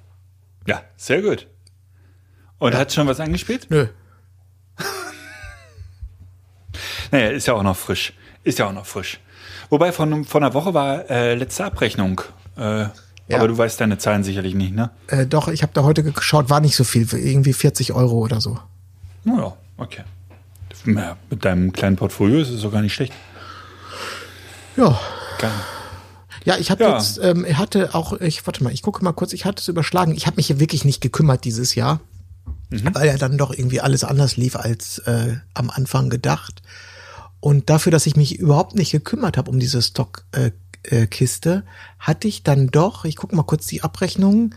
[0.68, 1.48] Ja, sehr gut.
[2.58, 3.68] Und hat schon was angespielt?
[3.70, 3.88] Nö.
[7.12, 8.14] Naja, ist ja auch noch frisch.
[8.44, 9.20] Ist ja auch noch frisch.
[9.70, 12.22] Wobei von, von einer Woche war äh, letzte Abrechnung.
[12.58, 12.88] Äh,
[13.28, 13.38] Ja.
[13.38, 14.90] Aber du weißt deine Zahlen sicherlich nicht, ne?
[15.08, 18.42] Äh, doch, ich habe da heute geschaut, war nicht so viel, irgendwie 40 Euro oder
[18.42, 18.58] so.
[19.24, 20.02] Naja, okay.
[20.86, 23.14] Ja, mit deinem kleinen Portfolio ist es doch gar nicht schlecht.
[24.76, 25.00] Ja.
[25.40, 25.52] Geil.
[26.44, 26.98] Ja, ich habe Ja.
[26.98, 30.14] jetzt, ähm, hatte auch, ich warte mal, ich gucke mal kurz, ich hatte es überschlagen.
[30.16, 32.00] Ich habe mich hier wirklich nicht gekümmert dieses Jahr,
[32.70, 36.62] weil ja dann doch irgendwie alles anders lief als äh, am Anfang gedacht.
[37.42, 40.54] Und dafür, dass ich mich überhaupt nicht gekümmert habe um diese Stockkiste,
[41.50, 41.62] äh,
[42.00, 44.56] hatte ich dann doch, ich gucke mal kurz die Abrechnungen,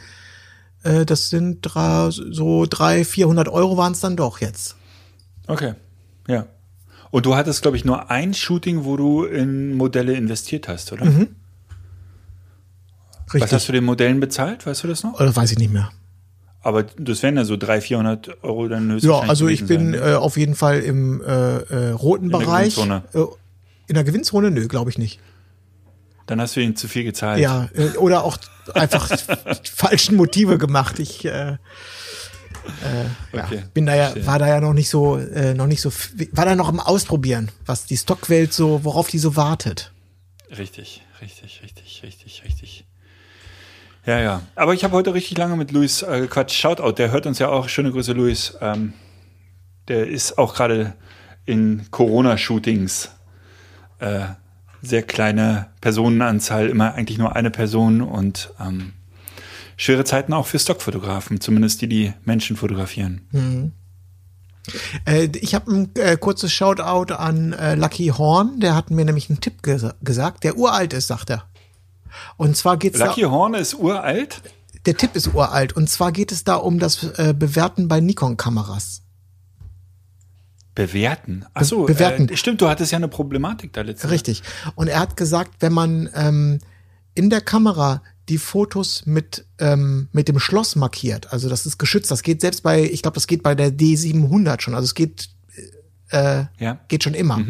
[0.84, 4.76] äh, das sind drei, so drei, 400 Euro waren es dann doch jetzt.
[5.46, 5.74] Okay,
[6.28, 6.46] ja.
[7.10, 11.06] Und du hattest, glaube ich, nur ein Shooting, wo du in Modelle investiert hast, oder?
[13.26, 13.52] Was Richtig.
[13.52, 14.66] hast du den Modellen bezahlt?
[14.66, 15.18] Weißt du das noch?
[15.20, 15.90] Oder weiß ich nicht mehr.
[16.64, 19.98] Aber das wären ja so 300, 400 Euro dann Ja, höchstwahrscheinlich also ich bin ne?
[19.98, 21.26] äh, auf jeden Fall im äh,
[21.58, 22.74] äh, roten der Bereich.
[22.74, 23.04] Gewinnzone.
[23.12, 23.26] Äh,
[23.86, 24.50] in der Gewinnzone?
[24.50, 25.20] Nö, glaube ich nicht.
[26.26, 27.38] Dann hast du ihnen zu viel gezahlt.
[27.40, 28.38] Ja, äh, oder auch
[28.72, 29.08] einfach
[29.64, 30.98] die falschen Motive gemacht.
[30.98, 31.56] Ich äh, äh,
[33.36, 34.26] ja, Okay, bin da ja, verstehe.
[34.26, 35.92] war da ja noch nicht so, äh, noch nicht so,
[36.32, 39.92] war da noch am Ausprobieren, was die Stockwelt so, worauf die so wartet.
[40.50, 42.83] Richtig, richtig, richtig, richtig, richtig.
[44.06, 44.42] Ja, ja.
[44.54, 46.56] Aber ich habe heute richtig lange mit Luis äh, gequatscht.
[46.56, 47.68] Shoutout, der hört uns ja auch.
[47.68, 48.56] Schöne Grüße, Luis.
[48.60, 48.92] Ähm,
[49.88, 50.94] der ist auch gerade
[51.46, 53.10] in Corona-Shootings.
[53.98, 54.26] Äh,
[54.82, 58.92] sehr kleine Personenanzahl, immer eigentlich nur eine Person und ähm,
[59.76, 63.22] schwere Zeiten auch für Stockfotografen, zumindest die, die Menschen fotografieren.
[65.06, 69.30] Äh, ich habe ein äh, kurzes Shoutout an äh, Lucky Horn, der hat mir nämlich
[69.30, 71.44] einen Tipp gesa gesagt, der uralt ist, sagt er.
[72.36, 74.42] Und zwar geht's Lucky da, Horn ist uralt.
[74.86, 79.02] der Tipp ist uralt und zwar geht es da um das äh, Bewerten bei Nikon-Kameras.
[80.74, 81.44] Bewerten.
[81.54, 82.28] Achso, Be- bewerten.
[82.28, 84.10] Äh, stimmt, du hattest ja eine Problematik da letztens.
[84.12, 84.42] Richtig.
[84.74, 86.58] Und er hat gesagt, wenn man ähm,
[87.14, 92.10] in der Kamera die Fotos mit ähm, mit dem Schloss markiert, also das ist geschützt,
[92.10, 95.28] das geht selbst bei, ich glaube, das geht bei der D700 schon, also es geht
[96.08, 96.80] äh, Ja.
[96.88, 97.40] geht schon immer.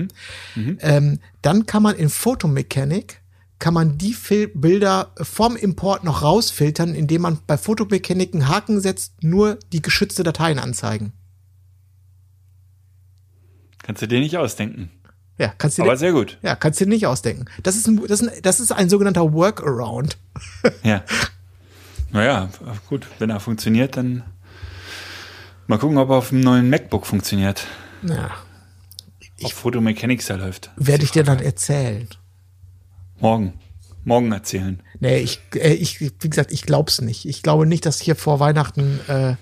[0.56, 3.20] Ähm, dann kann man in Photomechanic
[3.58, 8.80] kann man die Fil Bilder vom Import noch rausfiltern, indem man bei Photomechanic einen Haken
[8.80, 11.12] setzt, nur die geschützte Dateien anzeigen.
[13.82, 14.90] Kannst du dir nicht ausdenken.
[15.38, 16.38] Ja, kannst du Aber dir, sehr gut.
[16.42, 17.46] ja, kannst du dir nicht ausdenken.
[17.62, 20.16] Das ist ein, das ist ein, das ist ein sogenannter Workaround.
[20.82, 21.02] Ja.
[22.10, 22.48] Naja,
[22.88, 24.22] gut, wenn er funktioniert, dann
[25.66, 27.66] mal gucken, ob er auf dem neuen MacBook funktioniert.
[28.02, 28.30] Ja,
[29.42, 30.70] Auf Photomechanics er läuft.
[30.76, 32.06] werde ich dir dann erzählen.
[33.20, 33.54] Morgen.
[34.04, 34.80] Morgen erzählen.
[35.00, 37.24] Nee, ich, äh, ich, wie gesagt, ich glaub's nicht.
[37.24, 39.34] Ich glaube nicht, dass hier vor Weihnachten äh,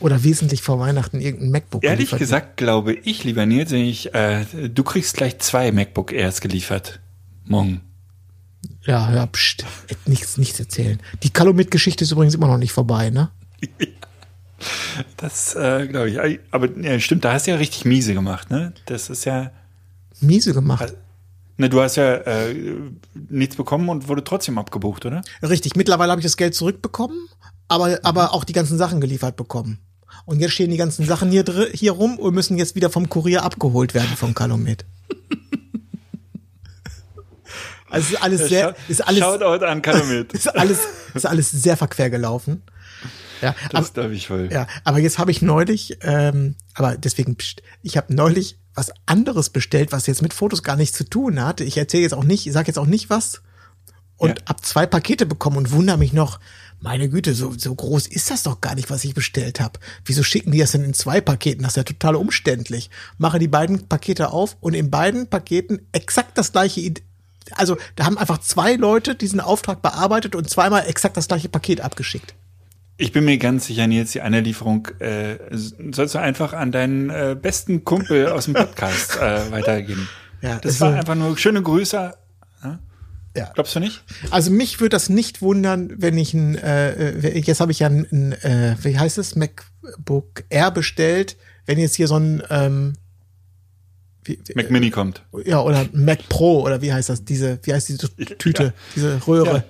[0.00, 4.84] oder wesentlich vor Weihnachten irgendein MacBook Ehrlich gesagt glaube ich, lieber Nils, ich, äh, du
[4.84, 7.00] kriegst gleich zwei MacBook Airs geliefert.
[7.44, 7.80] Morgen.
[8.84, 9.64] Ja, ja, pst,
[10.06, 11.00] nichts, nichts erzählen.
[11.22, 13.30] Die Calumet-Geschichte ist übrigens immer noch nicht vorbei, ne?
[15.16, 16.40] Das äh, glaube ich.
[16.50, 18.72] Aber ja, stimmt, da hast du ja richtig miese gemacht, ne?
[18.86, 19.52] Das ist ja.
[20.20, 20.94] Miese gemacht.
[21.60, 22.54] Ne, du hast ja äh,
[23.28, 25.22] nichts bekommen und wurde trotzdem abgebucht, oder?
[25.42, 27.28] Richtig, mittlerweile habe ich das Geld zurückbekommen,
[27.66, 29.78] aber, aber auch die ganzen Sachen geliefert bekommen.
[30.24, 33.42] Und jetzt stehen die ganzen Sachen hier, hier rum und müssen jetzt wieder vom Kurier
[33.42, 34.86] abgeholt werden vom Calumet.
[37.90, 40.32] Also ist alles sehr, ist alles, Shoutout an Calumet.
[40.34, 40.80] ist alles,
[41.14, 42.62] ist alles sehr verquer gelaufen.
[43.40, 44.50] Ja, aber, Das darf ich wohl.
[44.52, 49.50] ja, aber jetzt habe ich neulich, ähm, aber deswegen, pst, ich habe neulich was anderes
[49.50, 51.60] bestellt, was jetzt mit Fotos gar nichts zu tun hat.
[51.60, 53.42] Ich erzähle jetzt auch nicht, ich sage jetzt auch nicht was.
[54.16, 54.44] Und Ja.
[54.46, 56.38] hab zwei Pakete bekommen und wundere mich noch,
[56.80, 59.80] meine Güte, so, so groß ist das doch gar nicht, was ich bestellt habe.
[60.04, 61.62] Wieso schicken die das denn in zwei Paketen?
[61.62, 62.88] Das ist ja total umständlich.
[63.18, 66.94] Mache die beiden Pakete auf und in beiden Paketen exakt das gleiche.
[67.52, 71.80] Also da haben einfach zwei Leute diesen Auftrag bearbeitet und zweimal exakt das gleiche Paket
[71.80, 72.34] abgeschickt.
[72.98, 77.10] Ich bin mir ganz sicher, Nils, die eine Lieferung äh, sollst du einfach an deinen
[77.10, 80.08] äh, besten Kumpel aus dem Podcast äh, weitergeben.
[80.42, 82.14] Ja, Das war einfach nur schöne Grüße.
[83.36, 83.50] Ja.
[83.54, 84.02] Glaubst du nicht?
[84.30, 87.86] Also mich würde das nicht wundern, wenn ich ein, äh, äh, jetzt habe ich ja
[87.86, 91.36] ein, ein äh, wie heißt es, MacBook Air bestellt,
[91.66, 92.94] wenn jetzt hier so ein, ähm,
[94.24, 95.22] wie, Mac Mini kommt.
[95.44, 99.64] ja, oder Mac Pro oder wie heißt das, diese, wie heißt diese Tüte, diese Röhre.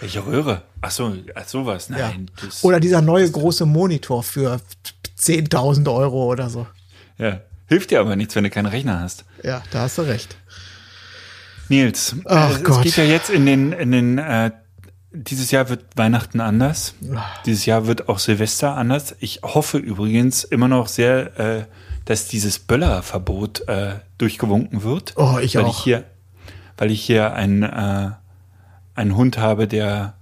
[0.00, 0.62] Welche Röhre?
[0.80, 1.88] Ach so, ach sowas.
[1.88, 1.96] Ja.
[2.08, 2.30] Nein.
[2.42, 4.60] Das, Oder dieser neue große Monitor für
[5.18, 6.66] 10.000 Euro oder so.
[7.18, 7.40] ja.
[7.70, 9.26] Hilft dir aber nichts, wenn du keinen Rechner hast.
[9.42, 10.38] Ja, da hast du recht.
[11.68, 12.82] Nils, Ach äh, es Gott.
[12.82, 14.52] geht ja jetzt in den, in den, äh,
[15.12, 16.94] dieses Jahr wird Weihnachten anders.
[17.44, 19.16] Dieses Jahr wird auch Silvester anders.
[19.20, 21.64] Ich hoffe übrigens immer noch sehr, äh,
[22.06, 25.12] dass dieses Böllerverbot äh, durchgewunken wird.
[25.16, 25.76] Oh, ich weil auch.
[25.78, 26.04] Ich hier,
[26.78, 28.12] weil ich hier einen, äh,
[28.98, 30.14] einen Hund habe, der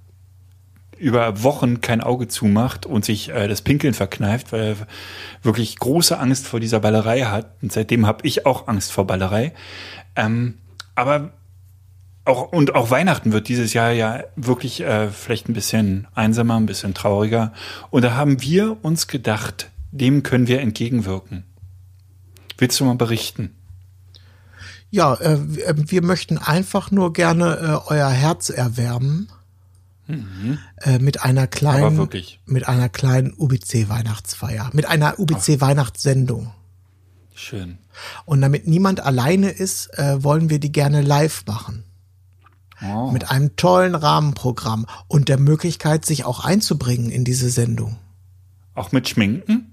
[0.98, 4.76] über Wochen kein Auge zumacht und sich äh, das Pinkeln verkneift, weil er
[5.42, 7.50] wirklich große Angst vor dieser Ballerei hat.
[7.62, 9.52] Und seitdem habe ich auch Angst vor Ballerei.
[10.14, 10.54] Ähm,
[10.94, 11.32] aber
[12.24, 16.66] auch und auch Weihnachten wird dieses Jahr ja wirklich äh, vielleicht ein bisschen einsamer, ein
[16.66, 17.52] bisschen trauriger.
[17.90, 21.44] Und da haben wir uns gedacht, dem können wir entgegenwirken.
[22.58, 23.54] Willst du mal berichten?
[24.90, 29.28] Ja, äh, wir möchten einfach nur gerne äh, euer Herz erwärmen
[30.08, 31.50] äh, mit einer Mhm.
[31.50, 32.08] Kleinen,
[32.46, 36.52] mit einer kleinen UBC Weihnachtsfeier, mit einer UBC Weihnachtssendung.
[37.34, 37.78] Schön.
[38.24, 41.84] Und damit niemand alleine ist, äh, wollen wir die gerne live machen.
[42.82, 43.10] Oh.
[43.10, 47.96] Mit einem tollen Rahmenprogramm und der Möglichkeit, sich auch einzubringen in diese Sendung.
[48.74, 49.72] Auch mit Schminken?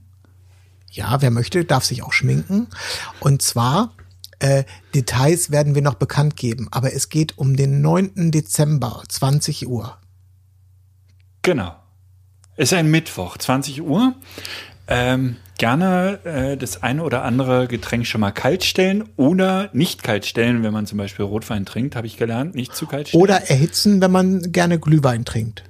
[0.90, 2.68] Ja, wer möchte, darf sich auch schminken.
[3.20, 3.92] Und zwar,
[4.44, 8.32] äh, Details werden wir noch bekannt geben, aber es geht um den 9.
[8.32, 9.98] Dezember, 20 Uhr.
[11.42, 11.76] Genau.
[12.58, 14.14] Ist ein Mittwoch, 20 Uhr.
[14.88, 20.26] Ähm, gerne äh, das eine oder andere Getränk schon mal kalt stellen oder nicht kalt
[20.26, 23.24] stellen, wenn man zum Beispiel Rotwein trinkt, habe ich gelernt, nicht zu kalt stellen.
[23.24, 25.64] Oder erhitzen, wenn man gerne Glühwein trinkt.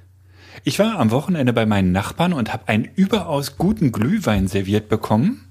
[0.64, 5.43] Ich war am Wochenende bei meinen Nachbarn und habe einen überaus guten Glühwein serviert bekommen.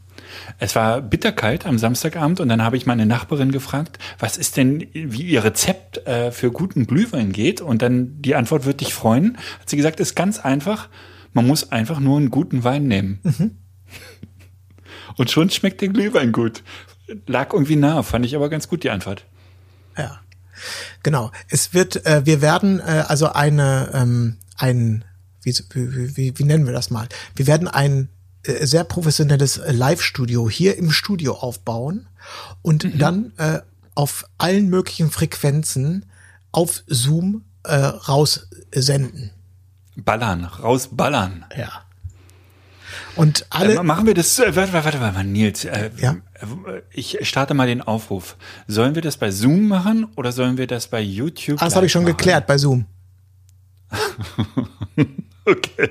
[0.59, 4.87] Es war bitterkalt am Samstagabend und dann habe ich meine Nachbarin gefragt, was ist denn,
[4.93, 7.61] wie ihr Rezept äh, für guten Glühwein geht.
[7.61, 9.37] Und dann die Antwort wird dich freuen.
[9.59, 10.89] Hat sie gesagt, ist ganz einfach.
[11.33, 13.19] Man muss einfach nur einen guten Wein nehmen.
[15.17, 16.63] Und schon schmeckt der Glühwein gut.
[17.27, 19.25] Lag irgendwie nah, fand ich aber ganz gut die Antwort.
[19.97, 20.21] Ja.
[21.03, 21.31] Genau.
[21.49, 25.05] Es wird, äh, wir werden äh, also eine, ähm, ein,
[25.41, 27.07] wie, wie, wie, wie nennen wir das mal?
[27.35, 28.09] Wir werden ein
[28.45, 32.07] sehr professionelles äh, Live-Studio hier im Studio aufbauen
[32.61, 33.59] und dann äh,
[33.95, 36.05] auf allen möglichen Frequenzen
[36.51, 39.31] auf Zoom äh, raussenden.
[39.95, 41.45] Ballern, rausballern.
[41.57, 41.83] Ja.
[43.15, 46.13] Und alle, Äh, machen wir das, äh, warte, warte, warte, warte, Nils, äh, Ja?
[46.13, 48.35] äh, ich starte mal den Aufruf.
[48.67, 51.85] Sollen wir das bei Zoom machen oder sollen wir das bei YouTube ah, das habe
[51.85, 52.17] ich schon machen?
[52.17, 52.85] geklärt bei Zoom.
[55.45, 55.89] Okay.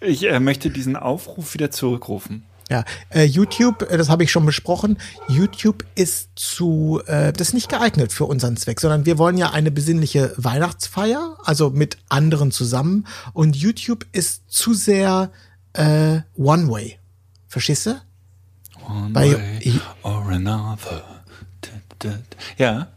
[0.00, 2.44] Ich äh, möchte diesen Aufruf wieder zurückrufen.
[2.68, 4.96] Ja, äh, YouTube, äh, das habe ich schon besprochen.
[5.28, 9.50] YouTube ist zu, äh, das ist nicht geeignet für unseren Zweck, sondern wir wollen ja
[9.50, 13.06] eine besinnliche Weihnachtsfeier, also mit anderen zusammen.
[13.32, 15.30] Und YouTube ist zu sehr
[15.72, 16.98] äh, One-Way.
[17.48, 18.00] Verstehst du?
[18.88, 21.04] One Bei- way or another.
[22.56, 22.88] Ja,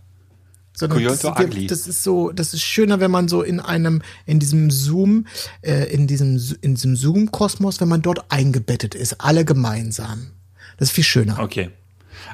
[0.76, 4.72] Sondern das, das ist so, das ist schöner, wenn man so in einem, in diesem
[4.72, 5.28] Zoom,
[5.62, 10.32] äh, in diesem, in diesem Zoom-Kosmos, wenn man dort eingebettet ist, alle gemeinsam.
[10.78, 11.40] Das ist viel schöner.
[11.40, 11.70] okay.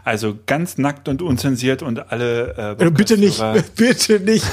[0.03, 3.41] Also ganz nackt und unzensiert und alle äh, Äh, Bitte nicht,
[3.75, 4.45] bitte nicht.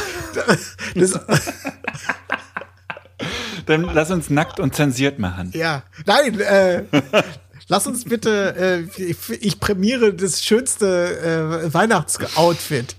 [0.95, 1.21] Das,
[3.67, 5.51] Dann lass uns nackt und zensiert machen.
[5.55, 6.85] Ja, nein, äh,
[7.69, 12.97] lass uns bitte, äh, ich, ich prämiere das schönste äh, Weihnachtsoutfit.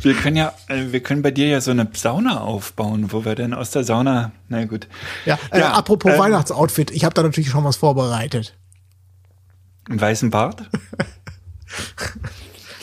[0.00, 3.34] Wir können ja, äh, wir können bei dir ja so eine Sauna aufbauen, wo wir
[3.36, 4.88] dann aus der Sauna, na gut.
[5.24, 8.56] Ja, äh, Ja, apropos ähm, Weihnachtsoutfit, ich habe da natürlich schon was vorbereitet.
[9.88, 10.68] Einen weißen Bart?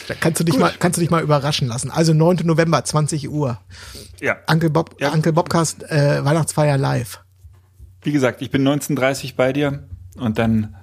[0.08, 1.90] Da kannst du dich mal, kannst du dich mal überraschen lassen.
[1.90, 2.38] Also 9.
[2.44, 3.58] November, 20 Uhr.
[4.20, 4.36] Ja.
[4.48, 5.12] Uncle Bob, Ja.
[5.12, 7.20] Uncle Bobcast äh, Weihnachtsfeier live.
[8.02, 10.76] Wie gesagt, ich bin 1930 bei dir und dann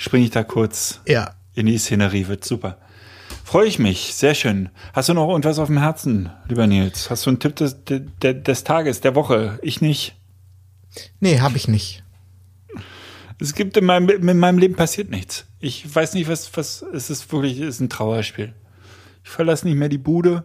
[0.00, 1.36] springe ich da kurz Ja.
[1.54, 2.78] in die Szenerie, wird super.
[3.46, 4.70] Freue ich mich, sehr schön.
[4.92, 7.10] Hast du noch irgendwas auf dem Herzen, lieber Nils?
[7.10, 9.60] Hast du einen Tipp des, des, des Tages, der Woche?
[9.62, 10.16] Ich nicht.
[11.20, 12.02] Nee, habe ich nicht.
[13.38, 15.44] Es gibt in meinem, in meinem Leben passiert nichts.
[15.60, 18.52] Ich weiß nicht, was, was, es ist wirklich, es ist ein Trauerspiel.
[19.22, 20.44] Ich verlasse nicht mehr die Bude.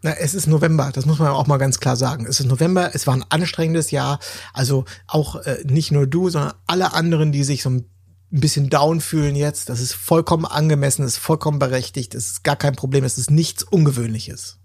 [0.00, 2.24] Na, es ist November, das muss man auch mal ganz klar sagen.
[2.24, 4.20] Es ist November, es war ein anstrengendes Jahr.
[4.54, 7.90] Also auch äh, nicht nur du, sondern alle anderen, die sich so ein
[8.30, 9.68] bisschen down fühlen jetzt.
[9.68, 13.30] Das ist vollkommen angemessen, das ist vollkommen berechtigt, es ist gar kein Problem, es ist
[13.30, 14.58] nichts Ungewöhnliches.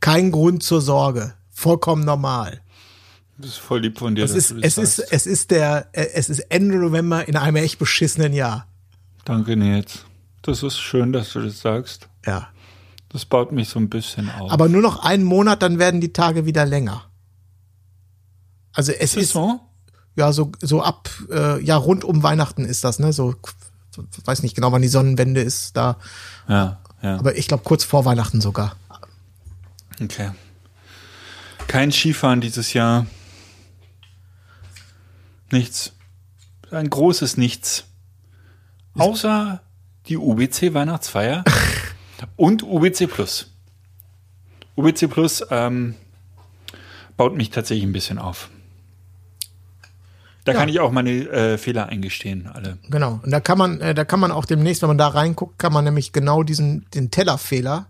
[0.00, 2.60] Kein Grund zur Sorge, vollkommen normal.
[3.38, 4.24] Das ist voll lieb von dir.
[4.24, 5.12] Es ist, es ist, sagst.
[5.12, 8.66] es ist der, es ist Ende November in einem echt beschissenen Jahr.
[9.24, 10.04] Danke, Nils.
[10.42, 12.08] Das ist schön, dass du das sagst.
[12.26, 12.48] Ja.
[13.10, 14.50] Das baut mich so ein bisschen auf.
[14.50, 17.04] Aber nur noch einen Monat, dann werden die Tage wieder länger.
[18.72, 19.60] Also es ist ist, so?
[20.18, 23.34] Ja so so ab äh, ja rund um Weihnachten ist das ne so
[24.24, 25.96] weiß nicht genau wann die Sonnenwende ist da
[26.48, 27.18] Ja, ja.
[27.18, 28.76] aber ich glaube kurz vor Weihnachten sogar
[30.00, 30.30] Okay.
[31.66, 33.06] Kein Skifahren dieses Jahr.
[35.50, 35.92] Nichts.
[36.70, 37.84] Ein großes Nichts.
[38.96, 39.60] Außer
[40.06, 41.44] die UBC Weihnachtsfeier
[42.36, 43.52] und UBC Plus.
[44.76, 45.94] UBC Plus ähm,
[47.16, 48.50] baut mich tatsächlich ein bisschen auf.
[50.48, 50.60] Da Ja.
[50.60, 52.78] kann ich auch meine äh, Fehler eingestehen, alle.
[52.88, 53.20] Genau.
[53.22, 55.74] Und da kann man, äh, da kann man auch demnächst, wenn man da reinguckt, kann
[55.74, 57.88] man nämlich genau diesen, den Tellerfehler,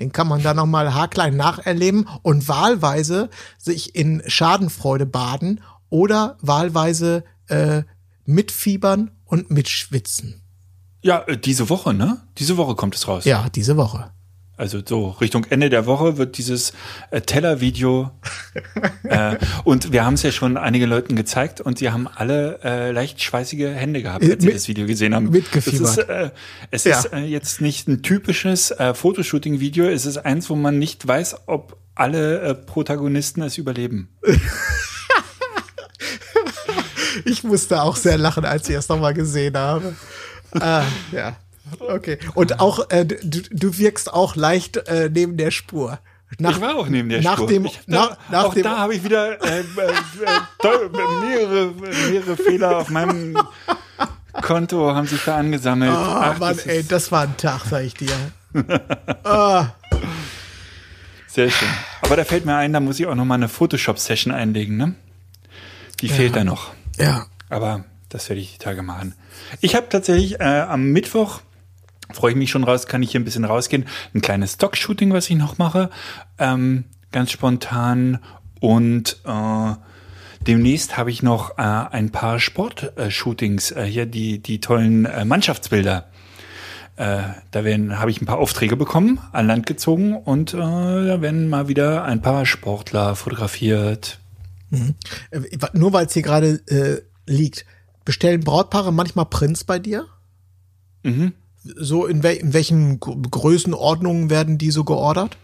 [0.00, 7.22] den kann man da nochmal haarklein nacherleben und wahlweise sich in Schadenfreude baden oder wahlweise
[7.46, 7.84] äh,
[8.24, 10.42] mitfiebern und mitschwitzen.
[11.02, 12.18] Ja, äh, diese Woche, ne?
[12.38, 13.24] Diese Woche kommt es raus.
[13.24, 14.10] Ja, diese Woche.
[14.60, 16.74] Also so Richtung Ende der Woche wird dieses
[17.10, 18.10] äh, Teller-Video
[19.04, 22.90] äh, und wir haben es ja schon einige Leuten gezeigt und sie haben alle äh,
[22.90, 25.30] leicht schweißige Hände gehabt, als sie das Video gesehen haben.
[25.30, 25.96] mitgefiebert.
[25.96, 26.30] Ist, äh,
[26.70, 26.98] es Ja.
[26.98, 31.36] ist äh, jetzt nicht ein typisches äh, Fotoshooting-Video, es ist eins, wo man nicht weiß,
[31.46, 34.10] ob alle äh, Protagonisten es überleben.
[37.24, 39.94] Ich musste auch sehr lachen, als ich es nochmal gesehen habe.
[40.58, 41.36] ah, ja.
[41.78, 42.18] Okay.
[42.34, 45.98] Und auch, äh, du, du wirkst auch leicht äh, neben der Spur.
[46.38, 47.48] Nach, ich war auch neben der nach Spur.
[47.48, 49.64] Dem, ich nach, da, nach auch dem, da habe ich wieder äh, äh,
[51.22, 51.72] mehrere,
[52.10, 53.36] mehrere Fehler auf meinem
[54.32, 55.90] Konto haben sich da angesammelt.
[55.92, 58.12] Ah, Ach, Mann, das ey, das war ein Tag, sag ich dir.
[61.26, 61.68] sehr schön.
[62.02, 64.94] Aber da fällt mir ein, da muss ich auch noch mal eine Photoshop-Session einlegen, ne?
[66.00, 66.72] Die fehlt da noch.
[66.98, 67.26] Ja.
[67.48, 69.14] Aber das werde ich die Tage machen.
[69.60, 71.40] Ich habe tatsächlich äh, am Mittwoch,
[72.12, 75.30] freue ich mich schon raus, kann ich hier ein bisschen rausgehen, ein kleines Stock-Shooting, was
[75.30, 75.90] ich noch mache,
[76.38, 78.18] ähm, ganz spontan.
[78.60, 79.74] Und äh,
[80.46, 86.08] demnächst habe ich noch äh, ein paar Sport-Shootings, äh, hier die, die tollen äh, Mannschaftsbilder.
[86.96, 91.22] Äh, da werden habe ich ein paar Aufträge bekommen, an Land gezogen und äh, da
[91.22, 94.18] werden mal wieder ein paar Sportler fotografiert.
[94.70, 95.40] Äh,
[95.72, 96.60] Nur weil es hier gerade
[97.26, 97.64] liegt.
[98.04, 100.06] Bestellen Brautpaare manchmal Prints bei dir?
[101.02, 101.32] Mhm.
[101.62, 105.36] So in, wel in welchen Gr- Größenordnungen werden die so geordert?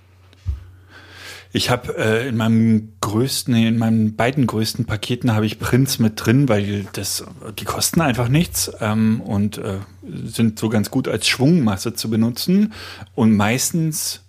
[1.52, 6.12] Ich habe äh, in meinem größten, in meinen beiden größten Paketen habe ich Prints mit
[6.16, 7.24] drin, weil das,
[7.58, 9.78] die kosten einfach nichts ähm, und äh,
[10.24, 12.74] sind so ganz gut als Schwungmasse zu benutzen.
[13.14, 14.20] Und meistens,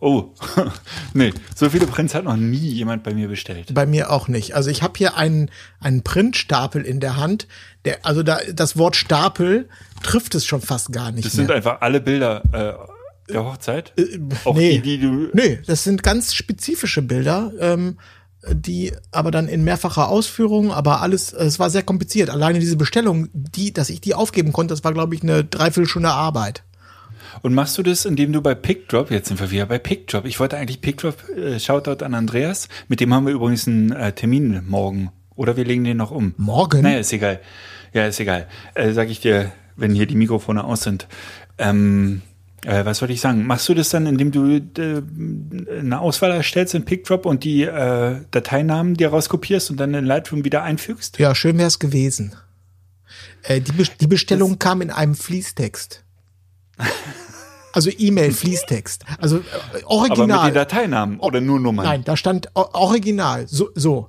[0.00, 0.34] oh,
[1.14, 3.72] nee, so viele Prints hat noch nie jemand bei mir bestellt.
[3.74, 4.54] Bei mir auch nicht.
[4.54, 7.46] Also ich habe hier einen, einen Printstapel in der Hand.
[7.84, 9.68] Der, also da, das Wort Stapel
[10.02, 11.56] trifft es schon fast gar nicht Das sind mehr.
[11.56, 13.92] einfach alle Bilder äh, der Hochzeit.
[14.44, 14.78] Auch nee.
[14.78, 15.28] die, die du.
[15.32, 17.98] Nee, das sind ganz spezifische Bilder, ähm,
[18.52, 22.30] die aber dann in mehrfacher Ausführung, aber alles, es war sehr kompliziert.
[22.30, 26.10] Alleine diese Bestellung, die, dass ich die aufgeben konnte, das war, glaube ich, eine Dreiviertelstunde
[26.10, 26.62] Arbeit.
[27.42, 30.40] Und machst du das, indem du bei PickDrop, jetzt sind wir wieder bei PickDrop, ich
[30.40, 34.62] wollte eigentlich PickDrop, äh, Shoutout an Andreas, mit dem haben wir übrigens einen äh, Termin
[34.66, 35.10] morgen.
[35.34, 36.34] Oder wir legen den noch um.
[36.38, 36.82] Morgen?
[36.82, 37.40] Naja, ist egal.
[37.92, 38.46] Ja, ist egal.
[38.74, 41.06] Äh, sag ich dir, wenn hier die Mikrofone aus sind.
[41.58, 42.22] Ähm,
[42.64, 43.46] äh, was wollte ich sagen?
[43.46, 45.02] Machst du das dann, indem du äh,
[45.78, 50.44] eine Auswahl erstellst in PickDrop und die äh, Dateinamen dir rauskopierst und dann in Lightroom
[50.44, 51.18] wieder einfügst?
[51.18, 52.34] Ja, schön wär's gewesen.
[53.42, 56.02] Äh, die, Be die Bestellung kam in einem Fließtext.
[57.76, 59.04] Also E-Mail-Fließtext.
[59.18, 60.50] Also äh, Aber mit original.
[60.50, 61.84] den Dateinamen oder nur Nummern?
[61.84, 63.46] Nein, da stand original.
[63.48, 64.08] So, so.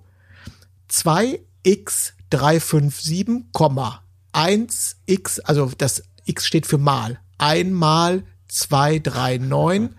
[0.89, 7.19] 2x357, Komma, 1x, also das x steht für mal.
[7.37, 9.89] Einmal 239,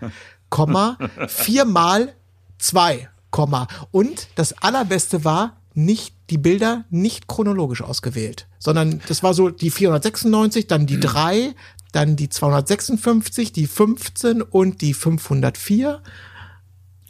[0.49, 0.97] Komma,
[1.27, 2.15] viermal
[2.57, 3.67] 2, Komma.
[3.91, 9.69] Und das allerbeste war, nicht die Bilder nicht chronologisch ausgewählt, sondern das war so die
[9.69, 11.53] 496, dann die 3,
[11.91, 16.01] dann die 256, die 15 und die 504.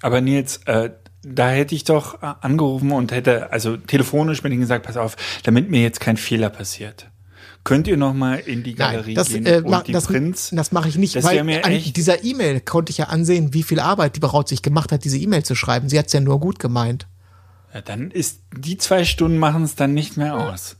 [0.01, 0.91] Aber Nils, äh,
[1.23, 5.15] da hätte ich doch äh, angerufen und hätte, also telefonisch mit ihnen gesagt, pass auf,
[5.43, 7.09] damit mir jetzt kein Fehler passiert.
[7.65, 10.49] Könnt ihr noch mal in die Galerie Nein, das, gehen äh, und die das, Prints?
[10.53, 13.63] das mache ich nicht, Das weil mir an dieser E-Mail konnte ich ja ansehen, wie
[13.63, 15.89] viel Arbeit die Braut sich gemacht hat, diese E-Mail zu schreiben.
[15.89, 17.07] Sie hat es ja nur gut gemeint.
[17.73, 20.77] Ja, dann ist die zwei Stunden machen es dann nicht mehr aus.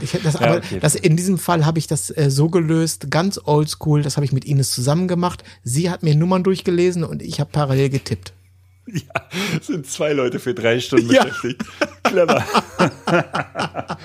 [0.00, 0.78] Ich, das, Ja, aber okay.
[0.80, 4.32] das, in diesem Fall habe ich das äh, so gelöst, ganz oldschool, das habe ich
[4.32, 5.44] mit Ines zusammen gemacht.
[5.62, 8.32] Sie hat mir Nummern durchgelesen und ich habe parallel getippt.
[8.90, 11.24] Ja, sind zwei Leute für drei Stunden Ja.
[11.24, 11.62] beschäftigt.
[12.04, 12.42] Clever.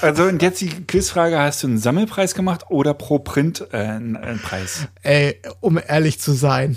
[0.00, 4.16] also und jetzt die Quizfrage, hast du einen Sammelpreis gemacht oder pro Print äh, einen,
[4.16, 4.86] einen Preis?
[5.02, 6.76] Ey, um ehrlich zu sein,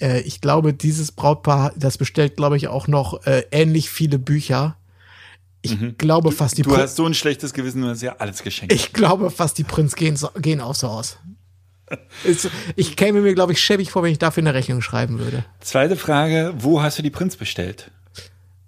[0.00, 4.76] äh, ich glaube, dieses Brautpaar, das bestellt, glaube ich, auch noch äh, ähnlich viele Bücher.
[5.62, 8.42] Ich glaube fast die Du Prin- hast so ein schlechtes Gewissen, du hast ja alles
[8.42, 8.72] geschenkt.
[8.72, 11.18] Ich glaube fast, die Prinz gehen, so- gehen aufs Haus.
[12.24, 15.44] Ist- Ich käme mir, glaube ich, schäbig vor, wenn ich dafür eine Rechnung schreiben würde.
[15.60, 17.90] Zweite Frage, wo hast du die Prints bestellt?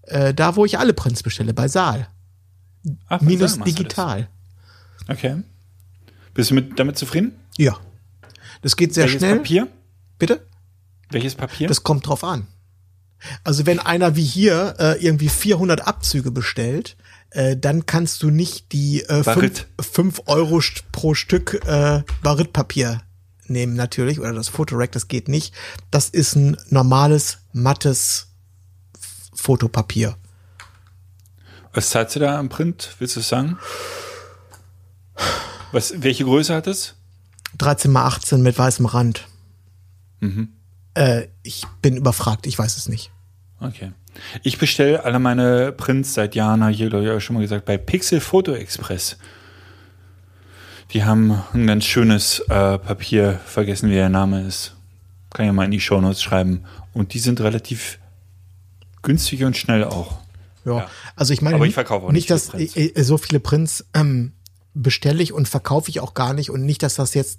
[0.03, 2.09] Äh, da, wo ich alle Prints bestelle, bei Saal.
[3.09, 4.29] Ach, Minus du digital.
[5.09, 5.43] Okay.
[6.35, 7.33] Bist du mit, damit zufrieden?
[7.57, 7.79] Ja.
[8.63, 9.37] Das geht sehr Welches schnell.
[9.37, 9.69] Papier?
[10.19, 10.47] Bitte?
[11.11, 11.69] Welches Papier?
[11.69, 12.47] Das kommt drauf an.
[13.45, 16.97] Also wenn einer wie hier äh, irgendwie 400 Abzüge bestellt,
[17.31, 19.67] äh, dann kannst du nicht die äh, Barit.
[19.81, 23.03] 5 Euro st- pro Stück äh, Baritpapier
[23.47, 25.55] nehmen natürlich oder das Fotorack, das geht nicht.
[25.91, 28.29] Das ist ein normales, mattes
[29.35, 30.17] Fotopapier.
[31.73, 32.95] Was zahlst du da am Print?
[32.99, 33.59] Willst du sagen?
[35.73, 36.95] Was, welche Größe hat es?
[37.59, 39.29] 13 mal 18 mit weißem Rand.
[40.21, 40.49] Mhm.
[40.95, 43.11] Äh, ich bin überfragt, ich weiß es nicht.
[43.61, 43.93] Okay.
[44.43, 47.41] Ich bestelle alle meine Prints seit Jahren, habe ich hier glaube ich auch schon mal
[47.43, 49.17] gesagt, bei Pixel Photo Express.
[50.93, 54.75] Die haben ein ganz schönes äh, Papier, vergessen wie der Name ist.
[55.33, 56.65] Kann ja mal in die Shownotes schreiben.
[56.93, 58.01] Und die sind relativ
[59.03, 60.19] günstig und schnell auch.
[60.65, 60.91] Ja, Ja.
[61.15, 62.77] also ich meine Aber ich verkaufe auch nicht, nicht dass Prints.
[62.77, 64.33] äh, äh, so viele Prints ähm,
[64.75, 67.39] bestelle ich und verkaufe ich auch gar nicht und nicht, dass das jetzt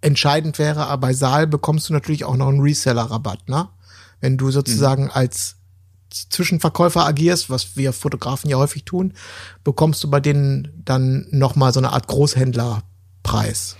[0.00, 3.68] entscheidend wäre, aber bei Saal bekommst du natürlich auch noch einen Reseller-Rabatt, ne?
[4.20, 5.10] Wenn du sozusagen Mhm.
[5.12, 5.56] als
[6.30, 9.12] Zwischenverkäufer agierst, was wir Fotografen ja häufig tun,
[9.64, 13.76] bekommst du bei denen dann nochmal so eine Art Großhändlerpreis.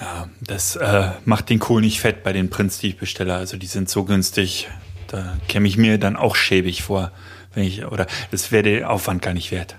[0.00, 3.34] Ja, das äh, macht den Kohl nicht fett bei den Prints, die ich bestelle.
[3.34, 4.68] Also die sind so günstig,
[5.08, 7.12] da käme ich mir dann auch schäbig vor,
[7.54, 9.76] wenn ich, oder das wäre der Aufwand gar nicht wert.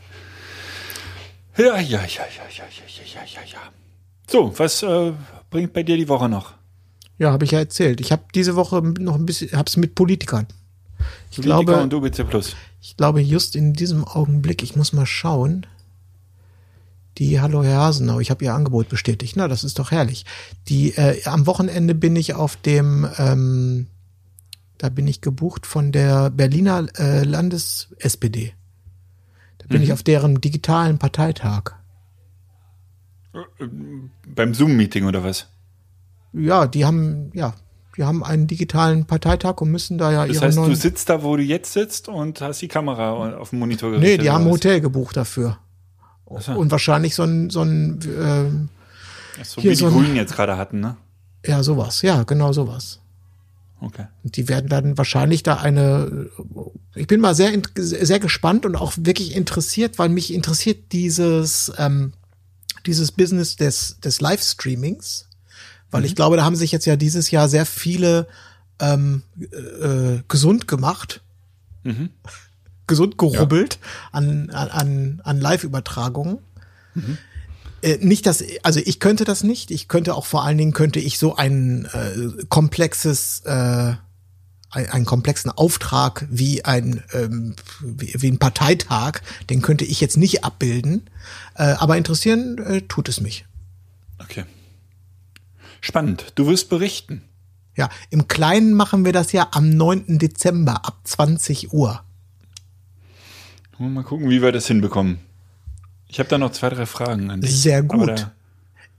[1.58, 3.60] Ja, ja, ja, ja, ja, ja, ja, ja, ja, ja.
[4.30, 5.12] So, was äh,
[5.52, 6.54] bringt bei dir die Woche noch?
[7.20, 8.02] Ja, habe ich ja erzählt.
[8.02, 10.48] Ich habe diese Woche noch ein bisschen, hab's mit Politikern.
[11.30, 12.56] Ich Politiker glaube, und UBC Plus.
[12.82, 15.68] Ich glaube, just in diesem Augenblick, ich muss mal schauen.
[17.18, 19.36] Die Hallo Herr Hasenau, ich habe ihr Angebot bestätigt.
[19.36, 20.26] Na, das ist doch herrlich.
[20.68, 23.88] Die äh, am Wochenende bin ich auf dem, ähm,
[24.78, 28.54] da bin ich gebucht von der Berliner äh, Landes-SPD.
[29.60, 31.74] Da bin ich auf deren digitalen Parteitag.
[34.36, 35.48] Beim Zoom-Meeting oder was?
[36.34, 37.54] Ja, die haben, ja,
[37.98, 40.76] die haben einen digitalen Parteitag und müssen da ja Das ihre heißt, du neuen.
[40.76, 44.22] sitzt da, wo du jetzt sitzt und hast die Kamera auf dem Monitor Nee, gerichtet.
[44.26, 44.52] die haben ein?
[44.52, 45.58] Hotel gebucht dafür.
[46.40, 46.54] so.
[46.54, 48.70] Und wahrscheinlich so ein, so ein
[49.40, 50.98] Ach So hier wie die so ein- Grünen jetzt gerade hatten, ne?
[51.46, 52.02] Ja, sowas.
[52.02, 53.00] Ja, genau sowas.
[53.80, 54.06] Okay.
[54.24, 56.30] Und die werden dann wahrscheinlich da eine.
[56.94, 62.14] Ich bin mal sehr, sehr gespannt und auch wirklich interessiert, weil mich interessiert dieses, ähm,
[62.88, 65.28] dieses Business des, des Livestreamings.
[65.92, 68.28] Weil ich glaube, da haben sich jetzt ja dieses Jahr sehr viele
[68.80, 71.22] ähm, äh, gesund gemacht.
[72.88, 73.80] Gesund gerubbelt
[74.12, 76.40] an, an- an, an Live-Übertragungen.
[77.82, 79.72] Äh, nicht das, also ich könnte das nicht.
[79.72, 83.94] Ich könnte auch vor allen Dingen könnte ich so ein äh, komplexes, äh,
[84.72, 89.20] einen komplexen Auftrag wie ein ähm, wie, wie ein Parteitag,
[89.50, 91.10] den könnte ich jetzt nicht abbilden.
[91.56, 93.46] Äh, aber interessieren äh, tut es mich.
[94.20, 94.46] Okay.
[95.82, 96.34] Spannend.
[96.36, 97.24] Du wirst berichten.
[97.76, 100.20] Ja, im Kleinen machen wir das ja am 9.
[100.20, 102.04] Dezember ab 20 Uhr.
[103.80, 105.20] Mal gucken, wie wir das hinbekommen.
[106.08, 107.62] Ich habe da noch zwei, drei Fragen an dich.
[107.62, 108.28] Sehr gut.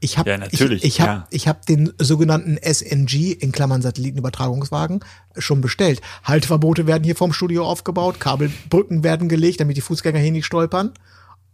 [0.03, 1.27] Ich habe Ja, natürlich, ich, ich hab, ja.
[1.31, 5.05] ich hab den sogenannten SNG in Klammern Satellitenübertragungswagen
[5.39, 6.01] schon bestellt.
[6.25, 10.93] Halteverbote werden hier vom Studio aufgebaut, Kabelbrücken werden gelegt, damit die Fußgänger hier nicht stolpern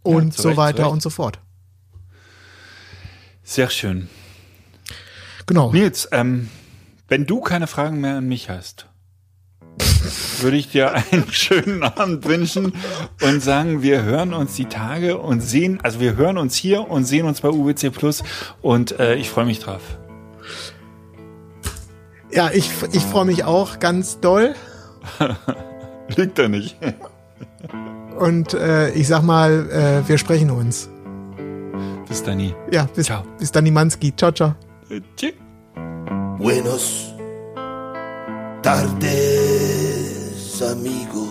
[0.01, 1.39] und zu so Recht, weiter und so fort.
[3.43, 4.09] Sehr schön.
[5.45, 5.71] Genau.
[5.71, 6.49] Nils, ähm,
[7.07, 8.88] wenn du keine Fragen mehr an mich hast,
[10.41, 12.73] würde ich dir einen schönen Abend wünschen
[13.21, 17.05] und sagen, wir hören uns die Tage und sehen, also wir hören uns hier und
[17.05, 18.23] sehen uns bei UWC Plus
[18.61, 19.81] und äh, ich freue mich drauf.
[22.31, 24.53] Ja, ich, ich freue mich auch ganz doll
[26.15, 26.75] Liegt da nicht.
[28.17, 30.89] und äh, ich sag mal, äh, wir sprechen uns.
[32.07, 32.39] Bis dann.
[32.71, 33.23] Ja, bis, Ciao.
[33.37, 34.15] bis dann, Manski.
[34.15, 34.55] Ciao, ciao.
[35.15, 35.33] Tschüss.
[36.39, 37.13] Buenos
[38.63, 39.48] tardes,
[40.61, 41.27] amigo.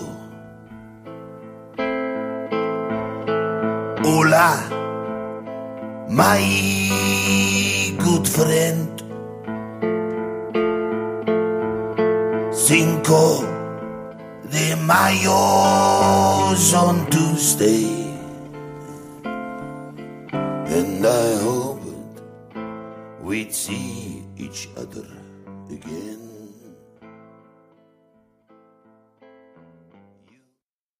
[4.02, 4.68] Hola,
[6.08, 6.44] my
[7.98, 8.88] good friend.
[12.52, 13.44] Cinco
[14.50, 17.86] de Mayo's on Tuesday.
[20.76, 22.22] And I hoped
[23.22, 25.06] we'd see each other
[25.70, 26.17] again.